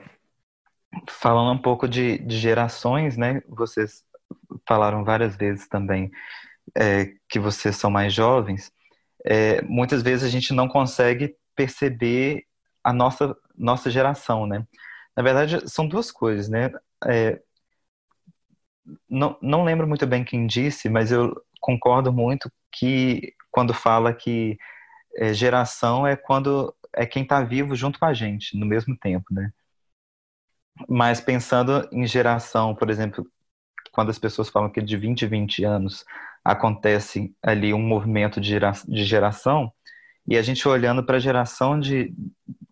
falando 1.09 1.53
um 1.59 1.63
pouco 1.63 1.89
de, 1.89 2.19
de 2.19 2.39
gerações, 2.39 3.17
né? 3.17 3.43
Vocês 3.49 4.05
falaram 4.69 5.05
várias 5.05 5.37
vezes 5.37 5.69
também 5.69 6.11
é, 6.77 7.13
que 7.29 7.39
vocês 7.39 7.77
são 7.77 7.91
mais 7.91 8.13
jovens. 8.15 8.73
é, 9.27 9.63
muitas 9.63 10.03
vezes 10.03 10.25
a 10.25 10.31
gente 10.31 10.53
não 10.55 10.69
consegue 10.69 11.37
perceber 11.57 12.45
a 12.85 12.93
nossa, 12.93 13.37
nossa 13.57 13.91
geração, 13.91 14.47
né? 14.47 14.67
Na 15.17 15.23
verdade, 15.23 15.69
são 15.71 15.89
duas 15.89 16.13
coisas, 16.13 16.49
né? 16.49 16.71
É, 17.07 17.41
não, 19.09 19.37
não 19.43 19.65
lembro 19.65 19.87
muito 19.87 20.07
bem 20.07 20.25
quem 20.25 20.47
disse, 20.47 20.89
mas 20.89 21.11
eu 21.13 21.35
concordo 21.61 22.13
muito 22.13 22.51
que 22.73 23.35
quando 23.51 23.75
fala 23.75 24.15
que 24.15 24.57
é, 25.17 25.33
geração 25.35 26.07
é 26.07 26.17
quando 26.17 26.75
é 26.95 27.07
quem 27.07 27.23
está 27.23 27.43
vivo 27.43 27.75
junto 27.75 27.99
com 27.99 28.07
a 28.07 28.15
gente 28.15 28.57
no 28.59 28.67
mesmo 28.67 28.97
tempo, 28.99 29.27
né? 29.33 29.51
Mas 30.89 31.21
pensando 31.21 31.89
em 31.93 32.07
geração, 32.07 32.75
por 32.75 32.91
exemplo, 32.91 33.27
quando 33.93 34.11
as 34.11 34.19
pessoas 34.19 34.49
falam 34.49 34.71
que 34.71 34.83
de 34.83 34.97
20 34.97 35.25
a 35.25 35.29
20 35.29 35.65
anos 35.65 36.05
acontece 36.45 37.35
ali 37.43 37.73
um 37.73 37.81
movimento 37.81 38.41
de, 38.41 38.51
gera, 38.51 38.73
de 38.87 39.05
geração, 39.05 39.73
e 40.29 40.37
a 40.37 40.43
gente 40.43 40.67
olhando 40.69 41.05
para 41.05 41.17
a 41.17 41.21
geração 41.21 41.79
de 41.79 42.15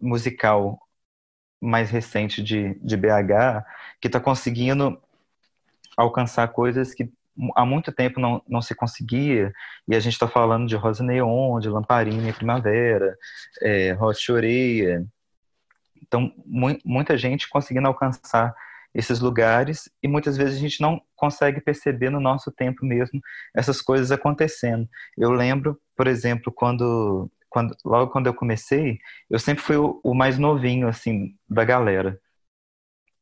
musical 0.01 0.79
mais 1.61 1.91
recente 1.91 2.43
de, 2.43 2.75
de 2.81 2.97
BH, 2.97 3.65
que 4.01 4.09
está 4.09 4.21
conseguindo 4.21 5.01
alcançar 5.97 6.49
coisas 6.49 6.93
que 6.95 7.11
há 7.57 7.65
muito 7.65 7.91
tempo 7.93 8.21
não, 8.21 8.43
não 8.49 8.63
se 8.63 8.75
conseguia, 8.75 9.53
e 9.89 9.95
a 9.95 10.01
gente 10.01 10.13
está 10.13 10.29
falando 10.29 10.69
de 10.69 10.77
Rosa 10.77 11.03
Neon, 11.03 11.59
de 11.59 11.69
Lamparina 11.69 12.33
Primavera, 12.33 13.17
é, 13.63 13.93
Rosa 13.93 14.21
Choreia. 14.21 15.05
Então, 16.07 16.33
mu 16.47 16.77
muita 16.85 17.17
gente 17.17 17.49
conseguindo 17.49 17.87
alcançar 17.89 18.55
esses 18.95 19.21
lugares 19.21 19.91
e 20.03 20.09
muitas 20.09 20.37
vezes 20.37 20.57
a 20.57 20.61
gente 20.61 20.81
não 20.81 21.03
consegue 21.17 21.61
perceber 21.61 22.11
no 22.11 22.21
nosso 22.21 22.53
tempo 22.53 22.87
mesmo 22.87 23.21
essas 23.55 23.83
coisas 23.83 24.13
acontecendo. 24.13 24.89
Eu 25.17 25.31
lembro, 25.33 25.81
por 25.97 26.07
exemplo, 26.07 26.53
quando, 26.53 27.31
quando 27.51 27.77
logo 27.85 28.11
quando 28.13 28.29
eu 28.29 28.35
comecei, 28.35 28.99
eu 29.29 29.39
sempre 29.39 29.65
fui 29.65 29.77
o, 29.77 30.01
o 30.05 30.15
mais 30.15 30.39
novinho 30.39 30.89
assim 30.89 31.37
da 31.49 31.65
galera. 31.65 32.21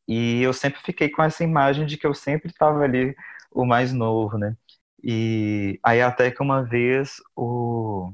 E 0.07 0.43
eu 0.43 0.53
sempre 0.53 0.81
fiquei 0.83 1.09
com 1.09 1.23
essa 1.23 1.45
imagem 1.45 1.87
de 1.87 1.97
que 1.97 2.07
eu 2.07 2.15
sempre 2.15 2.51
estava 2.51 2.83
ali 2.83 3.15
o 3.51 3.65
mais 3.65 3.93
novo, 3.93 4.37
né? 4.39 4.57
E 5.03 5.79
aí 5.83 6.01
até 6.03 6.31
que 6.31 6.43
uma 6.43 6.63
vez 6.63 7.17
o, 7.37 8.13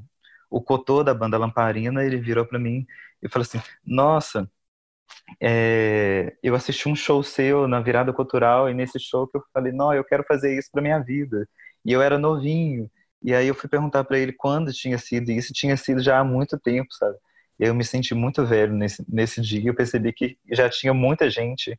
o 0.49 0.61
Cotô 0.61 1.03
da 1.03 1.13
banda 1.13 1.37
Lamparina, 1.37 2.03
ele 2.03 2.17
virou 2.17 2.45
para 2.45 2.59
mim 2.59 2.85
e 3.21 3.29
falou 3.29 3.43
assim, 3.43 3.61
nossa, 3.85 4.49
é, 5.41 6.35
eu 6.43 6.55
assisti 6.55 6.89
um 6.89 6.95
show 6.95 7.23
seu 7.23 7.67
na 7.67 7.79
virada 7.81 8.13
cultural 8.13 8.69
e 8.69 8.73
nesse 8.73 8.99
show 8.99 9.27
que 9.27 9.37
eu 9.37 9.43
falei, 9.53 9.71
não, 9.71 9.93
eu 9.93 10.03
quero 10.03 10.23
fazer 10.23 10.57
isso 10.57 10.69
para 10.71 10.81
minha 10.81 10.99
vida. 10.99 11.47
E 11.85 11.91
eu 11.93 12.01
era 12.01 12.17
novinho. 12.17 12.89
E 13.21 13.33
aí 13.33 13.47
eu 13.47 13.55
fui 13.55 13.69
perguntar 13.69 14.03
para 14.05 14.17
ele 14.19 14.33
quando 14.33 14.73
tinha 14.73 14.97
sido, 14.97 15.29
e 15.31 15.37
isso 15.37 15.53
tinha 15.53 15.75
sido 15.77 16.01
já 16.01 16.19
há 16.19 16.23
muito 16.23 16.57
tempo, 16.59 16.93
sabe? 16.93 17.17
Eu 17.59 17.75
me 17.75 17.83
senti 17.83 18.13
muito 18.15 18.45
velho 18.45 18.73
nesse, 18.73 19.03
nesse 19.09 19.41
dia, 19.41 19.69
eu 19.69 19.75
percebi 19.75 20.13
que 20.13 20.37
já 20.51 20.69
tinha 20.69 20.93
muita 20.93 21.29
gente 21.29 21.77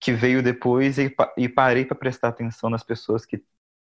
que 0.00 0.12
veio 0.12 0.42
depois 0.42 0.98
e, 0.98 1.14
e 1.36 1.48
parei 1.48 1.84
para 1.84 1.96
prestar 1.96 2.28
atenção 2.28 2.70
nas 2.70 2.84
pessoas 2.84 3.24
que 3.26 3.42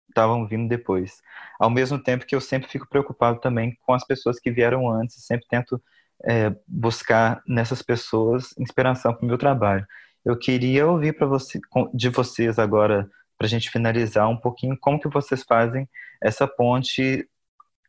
estavam 0.08 0.46
vindo 0.46 0.68
depois. 0.68 1.20
Ao 1.58 1.70
mesmo 1.70 2.02
tempo 2.02 2.26
que 2.26 2.34
eu 2.34 2.40
sempre 2.40 2.68
fico 2.68 2.88
preocupado 2.88 3.40
também 3.40 3.76
com 3.82 3.94
as 3.94 4.04
pessoas 4.06 4.40
que 4.40 4.50
vieram 4.50 4.90
antes, 4.90 5.24
sempre 5.24 5.46
tento 5.48 5.82
é, 6.24 6.54
buscar 6.66 7.42
nessas 7.46 7.82
pessoas 7.82 8.54
inspiração 8.58 9.14
para 9.14 9.24
o 9.24 9.28
meu 9.28 9.38
trabalho. 9.38 9.86
Eu 10.24 10.38
queria 10.38 10.86
ouvir 10.86 11.14
para 11.14 11.26
você, 11.26 11.58
de 11.94 12.08
vocês 12.10 12.58
agora, 12.58 13.08
para 13.38 13.46
a 13.46 13.50
gente 13.50 13.70
finalizar 13.70 14.28
um 14.28 14.36
pouquinho, 14.36 14.76
como 14.78 15.00
que 15.00 15.08
vocês 15.08 15.42
fazem 15.42 15.88
essa 16.22 16.46
ponte 16.46 17.26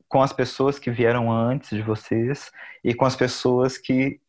com 0.08 0.22
as 0.22 0.34
pessoas 0.34 0.80
que 0.80 0.92
vieram 0.92 1.32
antes 1.32 1.70
de 1.70 1.82
vocês 1.82 2.52
e 2.84 2.94
com 2.94 3.06
as 3.06 3.16
pessoas 3.16 3.78
que 3.78 4.20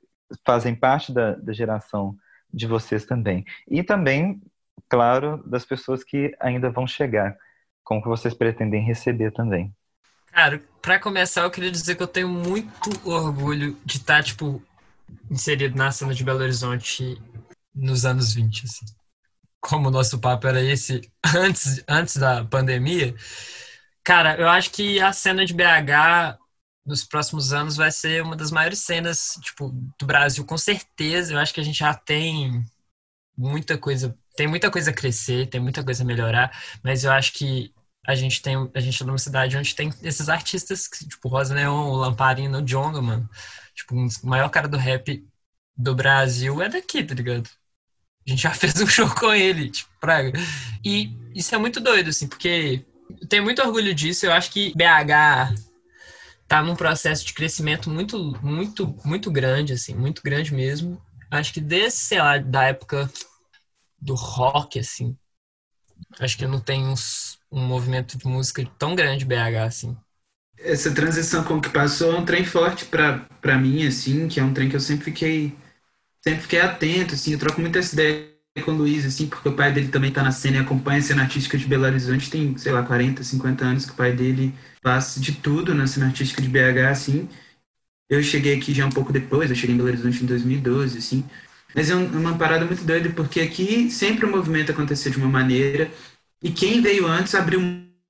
fazem 0.45 0.75
parte 0.75 1.13
da, 1.13 1.35
da 1.35 1.53
geração 1.53 2.17
de 2.53 2.67
vocês 2.67 3.05
também. 3.05 3.45
E 3.69 3.83
também, 3.83 4.41
claro, 4.89 5.43
das 5.47 5.65
pessoas 5.65 6.05
que 6.05 6.35
ainda 6.41 6.71
vão 6.71 6.87
chegar. 6.87 7.37
Como 7.85 8.03
que 8.03 8.09
vocês 8.09 8.35
pretendem 8.35 8.85
receber 8.85 9.33
também. 9.33 9.75
Cara, 10.33 10.65
para 10.81 10.99
começar, 10.99 11.43
eu 11.43 11.51
queria 11.51 11.71
dizer 11.71 11.95
que 11.95 12.03
eu 12.03 12.07
tenho 12.07 12.29
muito 12.29 12.91
orgulho 13.05 13.79
de 13.85 13.99
estar, 13.99 14.17
tá, 14.17 14.23
tipo, 14.23 14.63
inserido 15.31 15.77
na 15.77 15.93
cena 15.93 16.15
de 16.15 16.25
Belo 16.25 16.41
Horizonte 16.41 17.21
nos 17.75 18.07
anos 18.07 18.33
20, 18.33 18.65
assim. 18.65 18.87
Como 19.61 19.89
o 19.89 19.91
nosso 19.91 20.19
papo 20.19 20.47
era 20.47 20.63
esse 20.63 21.03
antes, 21.37 21.85
antes 21.87 22.17
da 22.17 22.45
pandemia. 22.47 23.15
Cara, 24.03 24.35
eu 24.41 24.49
acho 24.49 24.71
que 24.71 24.99
a 25.01 25.13
cena 25.13 25.45
de 25.45 25.53
BH 25.53 26.39
nos 26.85 27.05
próximos 27.05 27.53
anos 27.53 27.77
vai 27.77 27.93
ser 27.93 28.23
uma 28.23 28.35
das 28.35 28.51
maiores 28.51 28.81
cenas, 28.81 29.39
tipo, 29.43 29.69
do 30.01 30.07
Brasil, 30.07 30.47
com 30.47 30.57
certeza. 30.57 31.35
Eu 31.35 31.39
acho 31.39 31.53
que 31.53 31.61
a 31.61 31.65
gente 31.65 31.79
já 31.79 31.93
tem 31.93 32.65
muita 33.37 33.77
coisa, 33.77 34.17
tem 34.35 34.47
muita 34.49 34.71
coisa 34.71 34.91
a 34.91 34.95
crescer, 34.95 35.49
tem 35.49 35.61
muita 35.61 35.85
coisa 35.85 36.03
a 36.03 36.07
melhorar, 36.07 36.59
mas 36.83 37.05
eu 37.05 37.13
acho 37.13 37.35
que 37.35 37.73
a 38.07 38.15
gente 38.15 38.43
tem, 38.43 38.57
a 38.75 38.81
gente 38.81 39.03
é 39.03 39.07
numa 39.07 39.19
cidade 39.19 39.57
onde 39.57 39.75
tem 39.75 39.93
esses 40.03 40.29
artistas, 40.29 40.89
tipo, 41.09 41.29
Rosa 41.29 41.55
Neon, 41.55 41.91
o 41.91 41.97
Lamparino, 41.97 42.59
o 42.59 42.63
Jonga, 42.63 43.01
mano. 43.01 43.29
Tipo, 43.75 43.95
um, 43.95 44.07
o 44.23 44.27
maior 44.27 44.49
cara 44.51 44.69
do 44.69 44.77
rap 44.77 45.25
do 45.77 45.95
Brasil 45.95 46.61
é 46.61 46.69
daqui, 46.69 47.05
tá 47.05 47.15
ligado? 47.15 47.49
A 48.27 48.31
gente 48.31 48.43
já 48.43 48.51
fez 48.55 48.81
um 48.81 48.87
show 48.87 49.09
com 49.09 49.33
ele, 49.33 49.71
tipo, 49.71 49.91
praga. 50.01 50.33
E 50.85 51.17
isso 51.35 51.55
é 51.55 51.59
muito 51.59 51.81
doido, 51.81 52.11
assim, 52.11 52.27
porque 52.27 52.85
eu 53.21 53.29
tenho 53.29 53.45
muito 53.45 53.63
orgulho 53.63 53.95
disso. 53.95 54.27
Eu 54.27 54.33
acho 54.33 54.51
que 54.51 54.73
BH 54.75 55.55
tá 56.49 56.63
num 56.63 56.77
processo 56.77 57.25
de 57.25 57.33
crescimento 57.33 57.89
muito, 57.89 58.19
muito, 58.43 58.97
muito 59.05 59.31
grande, 59.31 59.73
assim, 59.73 59.95
muito 59.95 60.23
grande 60.23 60.53
mesmo. 60.53 61.01
Acho 61.31 61.53
que 61.53 61.61
desde, 61.61 61.99
sei 61.99 62.19
lá, 62.19 62.39
da 62.39 62.65
época 62.65 63.11
do 63.99 64.15
rock, 64.15 64.79
assim, 64.79 65.17
acho 66.21 66.37
que 66.39 66.47
não 66.47 66.61
tem 66.61 66.87
uns, 66.87 67.39
um 67.51 67.61
movimento 67.67 68.17
de 68.19 68.27
música 68.27 68.65
tão 68.79 68.95
grande 68.95 69.25
BH, 69.25 69.65
assim. 69.65 69.97
Essa 70.59 70.95
transição 70.95 71.43
com 71.45 71.61
que 71.61 71.69
passou 71.71 72.15
é 72.15 72.19
um 72.19 72.25
trem 72.25 72.45
forte 72.45 72.85
para 72.87 73.59
mim, 73.59 73.87
assim, 73.87 74.29
que 74.29 74.39
é 74.39 74.45
um 74.45 74.55
trem 74.55 74.69
que 74.69 74.77
eu 74.77 74.81
sempre 74.81 75.05
fiquei 75.07 75.57
sempre 76.23 76.43
fiquei 76.43 76.61
atento, 76.61 77.15
assim, 77.15 77.33
eu 77.35 77.39
troco 77.41 77.61
muitas 77.61 77.93
ideias 77.93 78.31
com 78.65 78.73
o 78.73 78.77
Luiz, 78.77 79.07
assim, 79.07 79.29
porque 79.29 79.49
o 79.49 79.57
pai 79.57 79.73
dele 79.73 79.89
também 79.89 80.13
tá 80.13 80.23
na 80.23 80.33
cena 80.33 80.59
e 80.59 80.61
acompanha 80.61 80.99
a 81.01 81.03
cena 81.03 81.23
artística 81.23 81.59
de 81.59 81.67
Belo 81.67 81.85
Horizonte, 81.85 82.31
tem, 82.31 82.57
sei 82.59 82.73
lá, 82.73 82.83
40, 82.85 83.25
50 83.25 83.65
anos 83.65 83.87
que 83.87 83.93
o 83.93 83.97
pai 83.97 84.13
dele 84.15 84.55
faz 84.83 85.17
de 85.17 85.33
tudo 85.33 85.75
na 85.75 85.87
cena 85.87 86.07
artística 86.07 86.43
de 86.43 86.49
BH, 86.49 86.91
assim. 86.91 87.29
Eu 88.09 88.23
cheguei 88.23 88.57
aqui 88.57 88.75
já 88.75 88.87
um 88.87 88.91
pouco 88.91 89.13
depois, 89.13 89.51
eu 89.51 89.57
cheguei 89.57 89.75
em 89.75 89.79
Belo 89.79 89.89
Horizonte 89.91 90.23
em 90.23 90.27
2012, 90.27 90.99
assim. 90.99 91.25
Mas 91.75 91.91
é 91.91 91.95
uma 91.95 92.37
parada 92.37 92.65
muito 92.65 92.85
doida, 92.85 93.11
porque 93.11 93.41
aqui 93.41 93.91
sempre 93.91 94.27
o 94.27 94.31
movimento 94.31 94.73
aconteceu 94.73 95.11
de 95.11 95.19
uma 95.19 95.29
maneira, 95.29 95.91
e 96.43 96.51
quem 96.51 96.83
veio 96.83 97.07
antes 97.07 97.35
abriu 97.35 97.61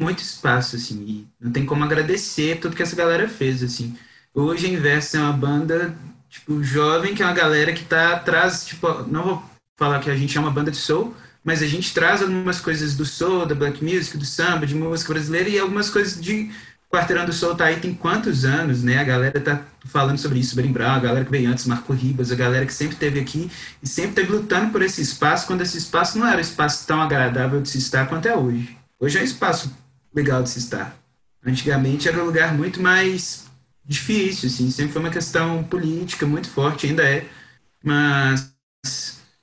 muito 0.01 0.19
espaço, 0.19 0.77
assim, 0.77 1.05
e 1.07 1.29
não 1.41 1.53
tem 1.53 1.65
como 1.65 1.85
agradecer 1.85 2.59
tudo 2.59 2.75
que 2.75 2.83
essa 2.83 2.97
galera 2.97 3.29
fez, 3.29 3.63
assim. 3.63 3.97
Hoje 4.35 4.67
a 4.67 4.71
Inverso 4.71 5.17
é 5.17 5.21
uma 5.21 5.33
banda, 5.33 5.95
tipo, 6.29 6.63
jovem, 6.63 7.15
que 7.15 7.23
é 7.23 7.27
uma 7.27 7.35
galera 7.35 7.73
que 7.73 7.85
tá 7.85 8.15
atrás, 8.15 8.65
tipo, 8.65 8.89
não 9.05 9.25
vou 9.25 9.45
falar 9.79 10.01
que 10.01 10.11
a 10.11 10.17
gente 10.17 10.37
é 10.37 10.41
uma 10.41 10.51
banda 10.51 10.71
de 10.71 10.77
soul, 10.77 11.15
mas 11.45 11.63
a 11.63 11.67
gente 11.67 11.93
traz 11.93 12.23
algumas 12.23 12.61
coisas 12.61 12.97
do 12.97 13.05
soul, 13.05 13.47
da 13.47 13.55
black 13.55 13.85
music, 13.85 14.17
do 14.17 14.25
samba, 14.25 14.67
de 14.67 14.75
música 14.75 15.13
brasileira 15.13 15.49
e 15.49 15.59
algumas 15.59 15.91
coisas 15.91 16.21
de 16.21 16.51
Quarteirão 16.95 17.25
do 17.25 17.33
Soul 17.33 17.55
tá 17.55 17.65
aí 17.65 17.81
tem 17.81 17.95
quantos 17.95 18.45
anos, 18.45 18.83
né? 18.83 18.99
A 18.99 19.05
galera 19.05 19.41
tá 19.41 19.65
falando 19.87 20.19
sobre 20.19 20.39
isso, 20.39 20.55
Brown, 20.55 20.91
a 20.91 20.99
galera 20.99 21.25
que 21.25 21.31
veio 21.31 21.51
antes, 21.51 21.65
Marco 21.67 21.91
Ribas, 21.95 22.31
a 22.31 22.35
galera 22.35 22.67
que 22.67 22.75
sempre 22.75 22.93
esteve 22.93 23.19
aqui 23.19 23.51
e 23.83 23.89
sempre 23.89 24.11
esteve 24.11 24.33
lutando 24.33 24.71
por 24.71 24.83
esse 24.83 25.01
espaço, 25.01 25.47
quando 25.47 25.63
esse 25.63 25.79
espaço 25.79 26.19
não 26.19 26.27
era 26.27 26.37
um 26.37 26.41
espaço 26.41 26.87
tão 26.87 27.01
agradável 27.01 27.63
de 27.63 27.71
se 27.71 27.79
estar 27.79 28.07
quanto 28.07 28.29
é 28.29 28.37
hoje. 28.37 28.77
Hoje 29.01 29.17
é 29.17 29.23
um 29.23 29.25
espaço 29.25 29.75
legal 30.15 30.43
de 30.43 30.51
se 30.51 30.59
estar. 30.59 30.95
Antigamente 31.43 32.09
era 32.09 32.23
um 32.23 32.27
lugar 32.27 32.53
muito 32.53 32.81
mais 32.83 33.47
difícil, 33.83 34.51
assim, 34.51 34.71
sempre 34.71 34.93
foi 34.93 35.01
uma 35.01 35.11
questão 35.11 35.65
política 35.65 36.27
muito 36.27 36.51
forte, 36.51 36.87
ainda 36.87 37.03
é, 37.03 37.27
mas 37.83 38.53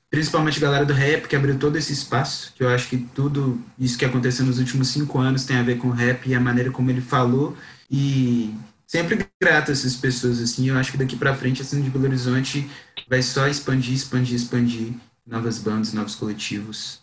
principalmente 0.09 0.57
a 0.57 0.61
galera 0.61 0.85
do 0.85 0.93
rap, 0.93 1.27
que 1.27 1.35
abriu 1.35 1.57
todo 1.57 1.77
esse 1.77 1.93
espaço, 1.93 2.51
que 2.55 2.63
eu 2.63 2.69
acho 2.69 2.89
que 2.89 2.97
tudo 2.97 3.63
isso 3.77 3.97
que 3.97 4.05
aconteceu 4.05 4.45
nos 4.45 4.57
últimos 4.57 4.87
cinco 4.87 5.19
anos 5.19 5.45
tem 5.45 5.57
a 5.57 5.63
ver 5.63 5.77
com 5.77 5.89
o 5.89 5.91
rap 5.91 6.27
e 6.27 6.33
a 6.33 6.39
maneira 6.39 6.71
como 6.71 6.89
ele 6.89 7.01
falou, 7.01 7.55
e 7.89 8.53
sempre 8.87 9.27
grato 9.39 9.69
a 9.69 9.71
essas 9.71 9.95
pessoas, 9.95 10.41
assim, 10.41 10.67
eu 10.67 10.77
acho 10.77 10.91
que 10.91 10.97
daqui 10.97 11.15
para 11.15 11.35
frente 11.35 11.61
a 11.61 11.65
cena 11.65 11.83
de 11.83 11.89
Belo 11.89 12.05
Horizonte 12.05 12.69
vai 13.07 13.21
só 13.21 13.47
expandir, 13.47 13.93
expandir, 13.93 14.35
expandir, 14.35 14.93
novas 15.25 15.59
bandas, 15.59 15.93
novos 15.93 16.15
coletivos, 16.15 17.01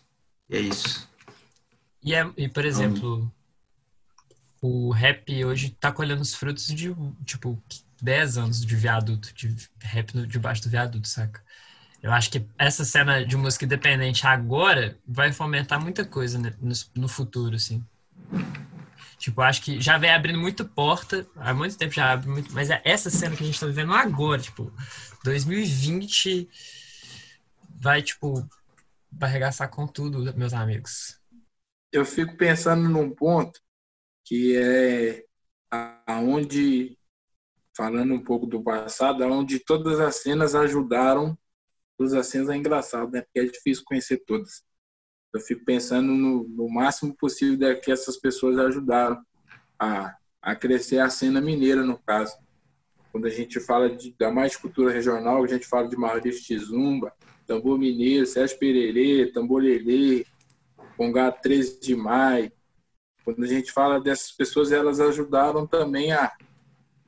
e 0.50 0.56
é 0.56 0.60
isso. 0.60 1.08
E, 2.02 2.14
é, 2.14 2.28
e 2.36 2.48
por 2.48 2.64
exemplo, 2.64 3.32
o 4.60 4.90
rap 4.90 5.44
hoje 5.44 5.70
tá 5.70 5.92
colhendo 5.92 6.22
os 6.22 6.34
frutos 6.34 6.66
de, 6.66 6.94
tipo, 7.24 7.60
10 8.02 8.38
anos 8.38 8.64
de 8.64 8.76
viaduto, 8.76 9.32
de 9.32 9.54
rap 9.80 10.12
debaixo 10.26 10.62
do 10.62 10.70
viaduto, 10.70 11.06
saca? 11.06 11.40
Eu 12.02 12.12
acho 12.12 12.30
que 12.30 12.46
essa 12.58 12.84
cena 12.84 13.24
de 13.24 13.36
música 13.36 13.64
independente 13.64 14.26
agora 14.26 14.98
vai 15.06 15.32
fomentar 15.32 15.80
muita 15.80 16.04
coisa 16.04 16.38
no, 16.38 16.72
no 16.94 17.08
futuro, 17.08 17.56
assim. 17.56 17.84
Tipo, 19.18 19.40
acho 19.40 19.62
que 19.62 19.80
já 19.80 19.96
vem 19.96 20.10
abrindo 20.10 20.38
muito 20.38 20.64
porta, 20.64 21.26
há 21.36 21.54
muito 21.54 21.76
tempo 21.76 21.94
já 21.94 22.12
abre 22.12 22.28
muito, 22.28 22.52
mas 22.52 22.70
é 22.70 22.80
essa 22.84 23.08
cena 23.10 23.34
que 23.34 23.42
a 23.42 23.46
gente 23.46 23.58
tá 23.58 23.66
vivendo 23.66 23.92
agora, 23.92 24.40
tipo, 24.40 24.72
2020 25.24 26.48
vai, 27.80 28.02
tipo, 28.02 28.46
vai 29.10 29.30
arregaçar 29.30 29.70
com 29.70 29.86
tudo, 29.86 30.34
meus 30.36 30.52
amigos. 30.52 31.18
Eu 31.90 32.04
fico 32.04 32.36
pensando 32.36 32.88
num 32.88 33.10
ponto 33.10 33.60
que 34.24 34.56
é 34.56 35.24
aonde, 36.06 36.98
falando 37.76 38.12
um 38.12 38.22
pouco 38.22 38.46
do 38.46 38.62
passado, 38.62 39.24
aonde 39.24 39.58
todas 39.58 39.98
as 39.98 40.16
cenas 40.16 40.54
ajudaram, 40.54 41.36
as 41.98 42.26
cenas 42.26 42.50
é 42.50 42.56
engraçado, 42.56 43.10
né? 43.10 43.22
Porque 43.22 43.40
é 43.40 43.44
difícil 43.44 43.84
conhecer 43.84 44.22
todas. 44.26 44.62
Eu 45.32 45.40
fico 45.40 45.64
pensando 45.64 46.12
no, 46.12 46.44
no 46.48 46.68
máximo 46.68 47.14
possível 47.14 47.78
que 47.80 47.90
essas 47.90 48.16
pessoas 48.16 48.58
ajudaram 48.58 49.20
a, 49.78 50.14
a 50.40 50.54
crescer 50.54 50.98
a 50.98 51.10
cena 51.10 51.40
mineira, 51.40 51.82
no 51.82 51.98
caso. 51.98 52.36
Quando 53.12 53.26
a 53.26 53.30
gente 53.30 53.58
fala 53.60 53.88
de, 53.88 54.14
da 54.18 54.30
mais 54.30 54.56
cultura 54.56 54.92
regional, 54.92 55.42
a 55.42 55.46
gente 55.46 55.66
fala 55.66 55.88
de 55.88 55.96
Maurício 55.96 56.44
Tizumba, 56.44 57.12
Tambor 57.46 57.78
Mineiro, 57.78 58.26
Sérgio 58.26 58.58
Pererê, 58.58 59.30
Tamborelê, 59.32 60.24
Congá 60.96 61.30
13 61.30 61.80
de 61.80 61.94
Maio. 61.94 62.52
Quando 63.24 63.42
a 63.42 63.46
gente 63.46 63.72
fala 63.72 64.00
dessas 64.00 64.30
pessoas, 64.30 64.70
elas 64.70 65.00
ajudaram 65.00 65.66
também 65.66 66.12
a, 66.12 66.32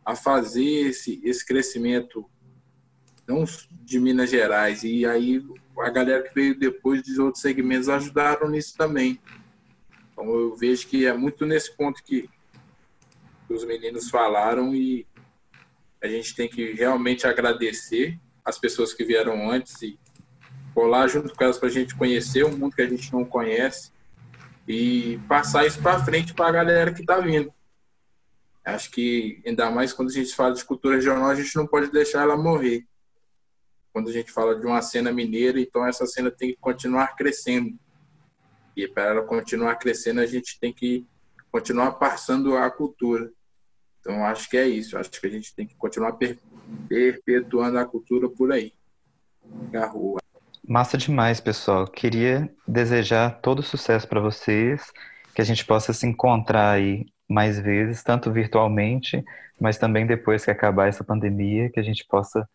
a 0.05 0.17
fazer 0.17 0.89
esse, 0.89 1.21
esse 1.23 1.47
crescimento, 1.47 2.29
não 3.29 3.45
de 3.71 4.01
Minas 4.01 4.31
Gerais. 4.31 4.83
E 4.83 5.05
aí 5.05 5.45
a 5.79 5.91
galera 5.91 6.23
que 6.23 6.35
veio 6.35 6.59
depois 6.59 7.03
dos 7.03 7.19
outros 7.19 7.43
segmentos 7.43 7.89
ajudaram 7.89 8.49
nisso 8.49 8.75
também. 8.77 9.21
Então 10.13 10.29
eu 10.35 10.57
vejo 10.57 10.89
que 10.89 11.07
é 11.07 11.13
muito 11.13 11.47
nesse 11.47 11.77
ponto 11.77 12.03
que 12.03 12.29
os 13.49 13.65
meninos 13.65 14.11
falaram 14.11 14.75
e 14.75 15.07
a 16.03 16.09
gente 16.09 16.35
tem 16.35 16.49
que 16.49 16.73
realmente 16.73 17.27
agradecer 17.27 18.19
as 18.45 18.59
pessoas 18.59 18.95
que 18.95 19.05
vieram 19.05 19.51
antes 19.51 19.81
e 19.83 19.99
colar 20.75 21.09
junto 21.09 21.35
com 21.35 21.45
elas 21.45 21.59
para 21.59 21.69
a 21.69 21.73
gente 21.73 21.97
conhecer 21.97 22.45
um 22.45 22.57
mundo 22.57 22.75
que 22.75 22.83
a 22.83 22.89
gente 22.89 23.13
não 23.13 23.25
conhece 23.25 23.93
e 24.67 25.19
passar 25.29 25.67
isso 25.67 25.81
para 25.81 26.05
frente 26.05 26.35
para 26.35 26.49
a 26.49 26.53
galera 26.53 26.93
que 26.93 27.01
está 27.01 27.19
vindo. 27.19 27.53
Acho 28.65 28.91
que, 28.91 29.43
ainda 29.47 29.71
mais 29.71 29.93
quando 29.93 30.11
a 30.11 30.13
gente 30.13 30.35
fala 30.35 30.55
de 30.55 30.65
cultura 30.65 30.97
regional, 30.97 31.31
a 31.31 31.35
gente 31.35 31.57
não 31.57 31.67
pode 31.67 31.91
deixar 31.91 32.23
ela 32.23 32.37
morrer. 32.37 32.87
Quando 33.93 34.09
a 34.09 34.13
gente 34.13 34.31
fala 34.31 34.59
de 34.59 34.67
uma 34.67 34.81
cena 34.83 35.13
mineira, 35.13 35.61
então 35.61 35.87
essa 35.87 36.07
cena 36.07 36.31
tem 36.31 36.51
que 36.51 36.59
continuar 36.61 37.17
crescendo. 37.17 37.79
E 38.77 38.87
para 38.87 39.05
ela 39.05 39.23
continuar 39.23 39.77
crescendo, 39.77 40.21
a 40.21 40.27
gente 40.27 40.59
tem 40.61 40.73
que 40.73 41.07
continuar 41.51 41.93
passando 41.93 42.57
a 42.57 42.71
cultura. 42.71 43.31
Então, 44.01 44.25
acho 44.25 44.49
que 44.49 44.57
é 44.57 44.67
isso. 44.69 44.97
Acho 44.97 45.11
que 45.11 45.27
a 45.27 45.31
gente 45.31 45.55
tem 45.55 45.67
que 45.67 45.75
continuar 45.75 46.17
perpetuando 46.89 47.79
a 47.79 47.85
cultura 47.85 48.29
por 48.29 48.53
aí. 48.53 48.73
Na 49.73 49.87
rua. 49.87 50.21
Massa 50.67 50.99
demais, 50.99 51.41
pessoal. 51.41 51.87
Queria 51.87 52.55
desejar 52.67 53.41
todo 53.41 53.63
sucesso 53.63 54.07
para 54.07 54.21
vocês, 54.21 54.93
que 55.35 55.41
a 55.41 55.45
gente 55.45 55.65
possa 55.65 55.93
se 55.93 56.07
encontrar 56.07 56.73
aí 56.73 57.07
mais 57.29 57.59
vezes, 57.59 58.03
tanto 58.03 58.31
virtualmente, 58.31 59.25
mas 59.61 59.79
também 59.79 60.07
depois 60.07 60.45
que 60.45 60.51
acabar 60.51 60.89
essa 60.89 61.03
pandemia, 61.03 61.71
que 61.71 61.81
a 61.81 61.83
gente 61.83 62.07
possa 62.07 62.49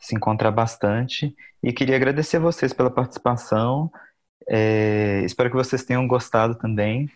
se 0.00 0.16
encontrar 0.16 0.50
bastante. 0.50 1.34
E 1.62 1.72
queria 1.72 1.96
agradecer 1.96 2.38
a 2.38 2.40
vocês 2.40 2.72
pela 2.72 2.90
participação. 2.90 3.90
É, 4.48 5.20
espero 5.24 5.50
que 5.50 5.56
vocês 5.56 5.84
tenham 5.84 6.08
gostado 6.08 6.54
também. 6.54 7.08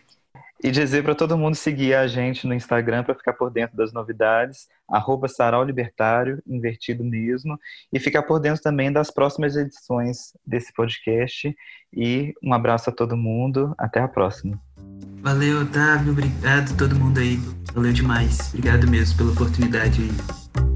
E 0.63 0.71
dizer 0.71 1.03
para 1.03 1.13
todo 1.13 1.37
mundo 1.37 1.55
seguir 1.55 1.93
a 1.95 2.07
gente 2.07 2.47
no 2.47 2.53
Instagram 2.53 3.03
para 3.03 3.13
ficar 3.13 3.33
por 3.33 3.51
dentro 3.51 3.75
das 3.75 3.91
novidades, 3.91 4.67
arroba 4.89 5.27
Sarau 5.27 5.63
Libertário, 5.63 6.41
invertido 6.47 7.03
mesmo, 7.03 7.59
e 7.91 7.99
ficar 7.99 8.23
por 8.23 8.39
dentro 8.39 8.61
também 8.61 8.91
das 8.91 9.11
próximas 9.11 9.55
edições 9.57 10.31
desse 10.45 10.73
podcast. 10.73 11.53
E 11.93 12.33
um 12.41 12.53
abraço 12.53 12.89
a 12.89 12.93
todo 12.93 13.17
mundo, 13.17 13.75
até 13.77 13.99
a 13.99 14.07
próxima. 14.07 14.59
Valeu, 15.21 15.61
Otávio, 15.61 16.13
obrigado 16.13 16.73
a 16.73 16.77
todo 16.77 16.95
mundo 16.95 17.19
aí, 17.19 17.37
valeu 17.73 17.91
demais, 17.91 18.49
obrigado 18.49 18.87
mesmo 18.87 19.17
pela 19.17 19.31
oportunidade 19.31 20.01
aí. 20.01 20.74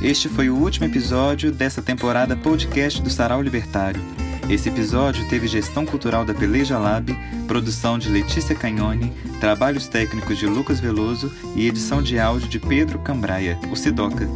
Este 0.00 0.28
foi 0.28 0.48
o 0.48 0.54
último 0.54 0.86
episódio 0.86 1.50
dessa 1.50 1.82
temporada 1.82 2.36
podcast 2.36 3.02
do 3.02 3.10
Sarau 3.10 3.42
Libertário. 3.42 4.00
Esse 4.48 4.68
episódio 4.68 5.28
teve 5.28 5.48
gestão 5.48 5.84
cultural 5.84 6.24
da 6.24 6.32
Peleja 6.32 6.78
Lab, 6.78 7.12
produção 7.48 7.98
de 7.98 8.08
Letícia 8.08 8.54
Canhone, 8.54 9.12
trabalhos 9.40 9.88
técnicos 9.88 10.38
de 10.38 10.46
Lucas 10.46 10.78
Veloso 10.78 11.32
e 11.56 11.66
edição 11.66 12.00
de 12.00 12.16
áudio 12.18 12.48
de 12.48 12.60
Pedro 12.60 13.00
Cambraia, 13.00 13.58
o 13.72 13.76
Sidoca. 13.76 14.28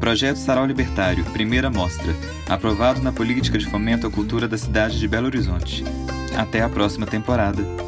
Projeto 0.00 0.38
Sarau 0.38 0.64
Libertário, 0.64 1.24
primeira 1.26 1.68
mostra, 1.68 2.16
aprovado 2.48 3.02
na 3.02 3.12
Política 3.12 3.58
de 3.58 3.66
Fomento 3.66 4.06
à 4.06 4.10
Cultura 4.10 4.48
da 4.48 4.56
cidade 4.56 4.98
de 4.98 5.06
Belo 5.06 5.26
Horizonte. 5.26 5.84
Até 6.34 6.62
a 6.62 6.70
próxima 6.70 7.06
temporada. 7.06 7.85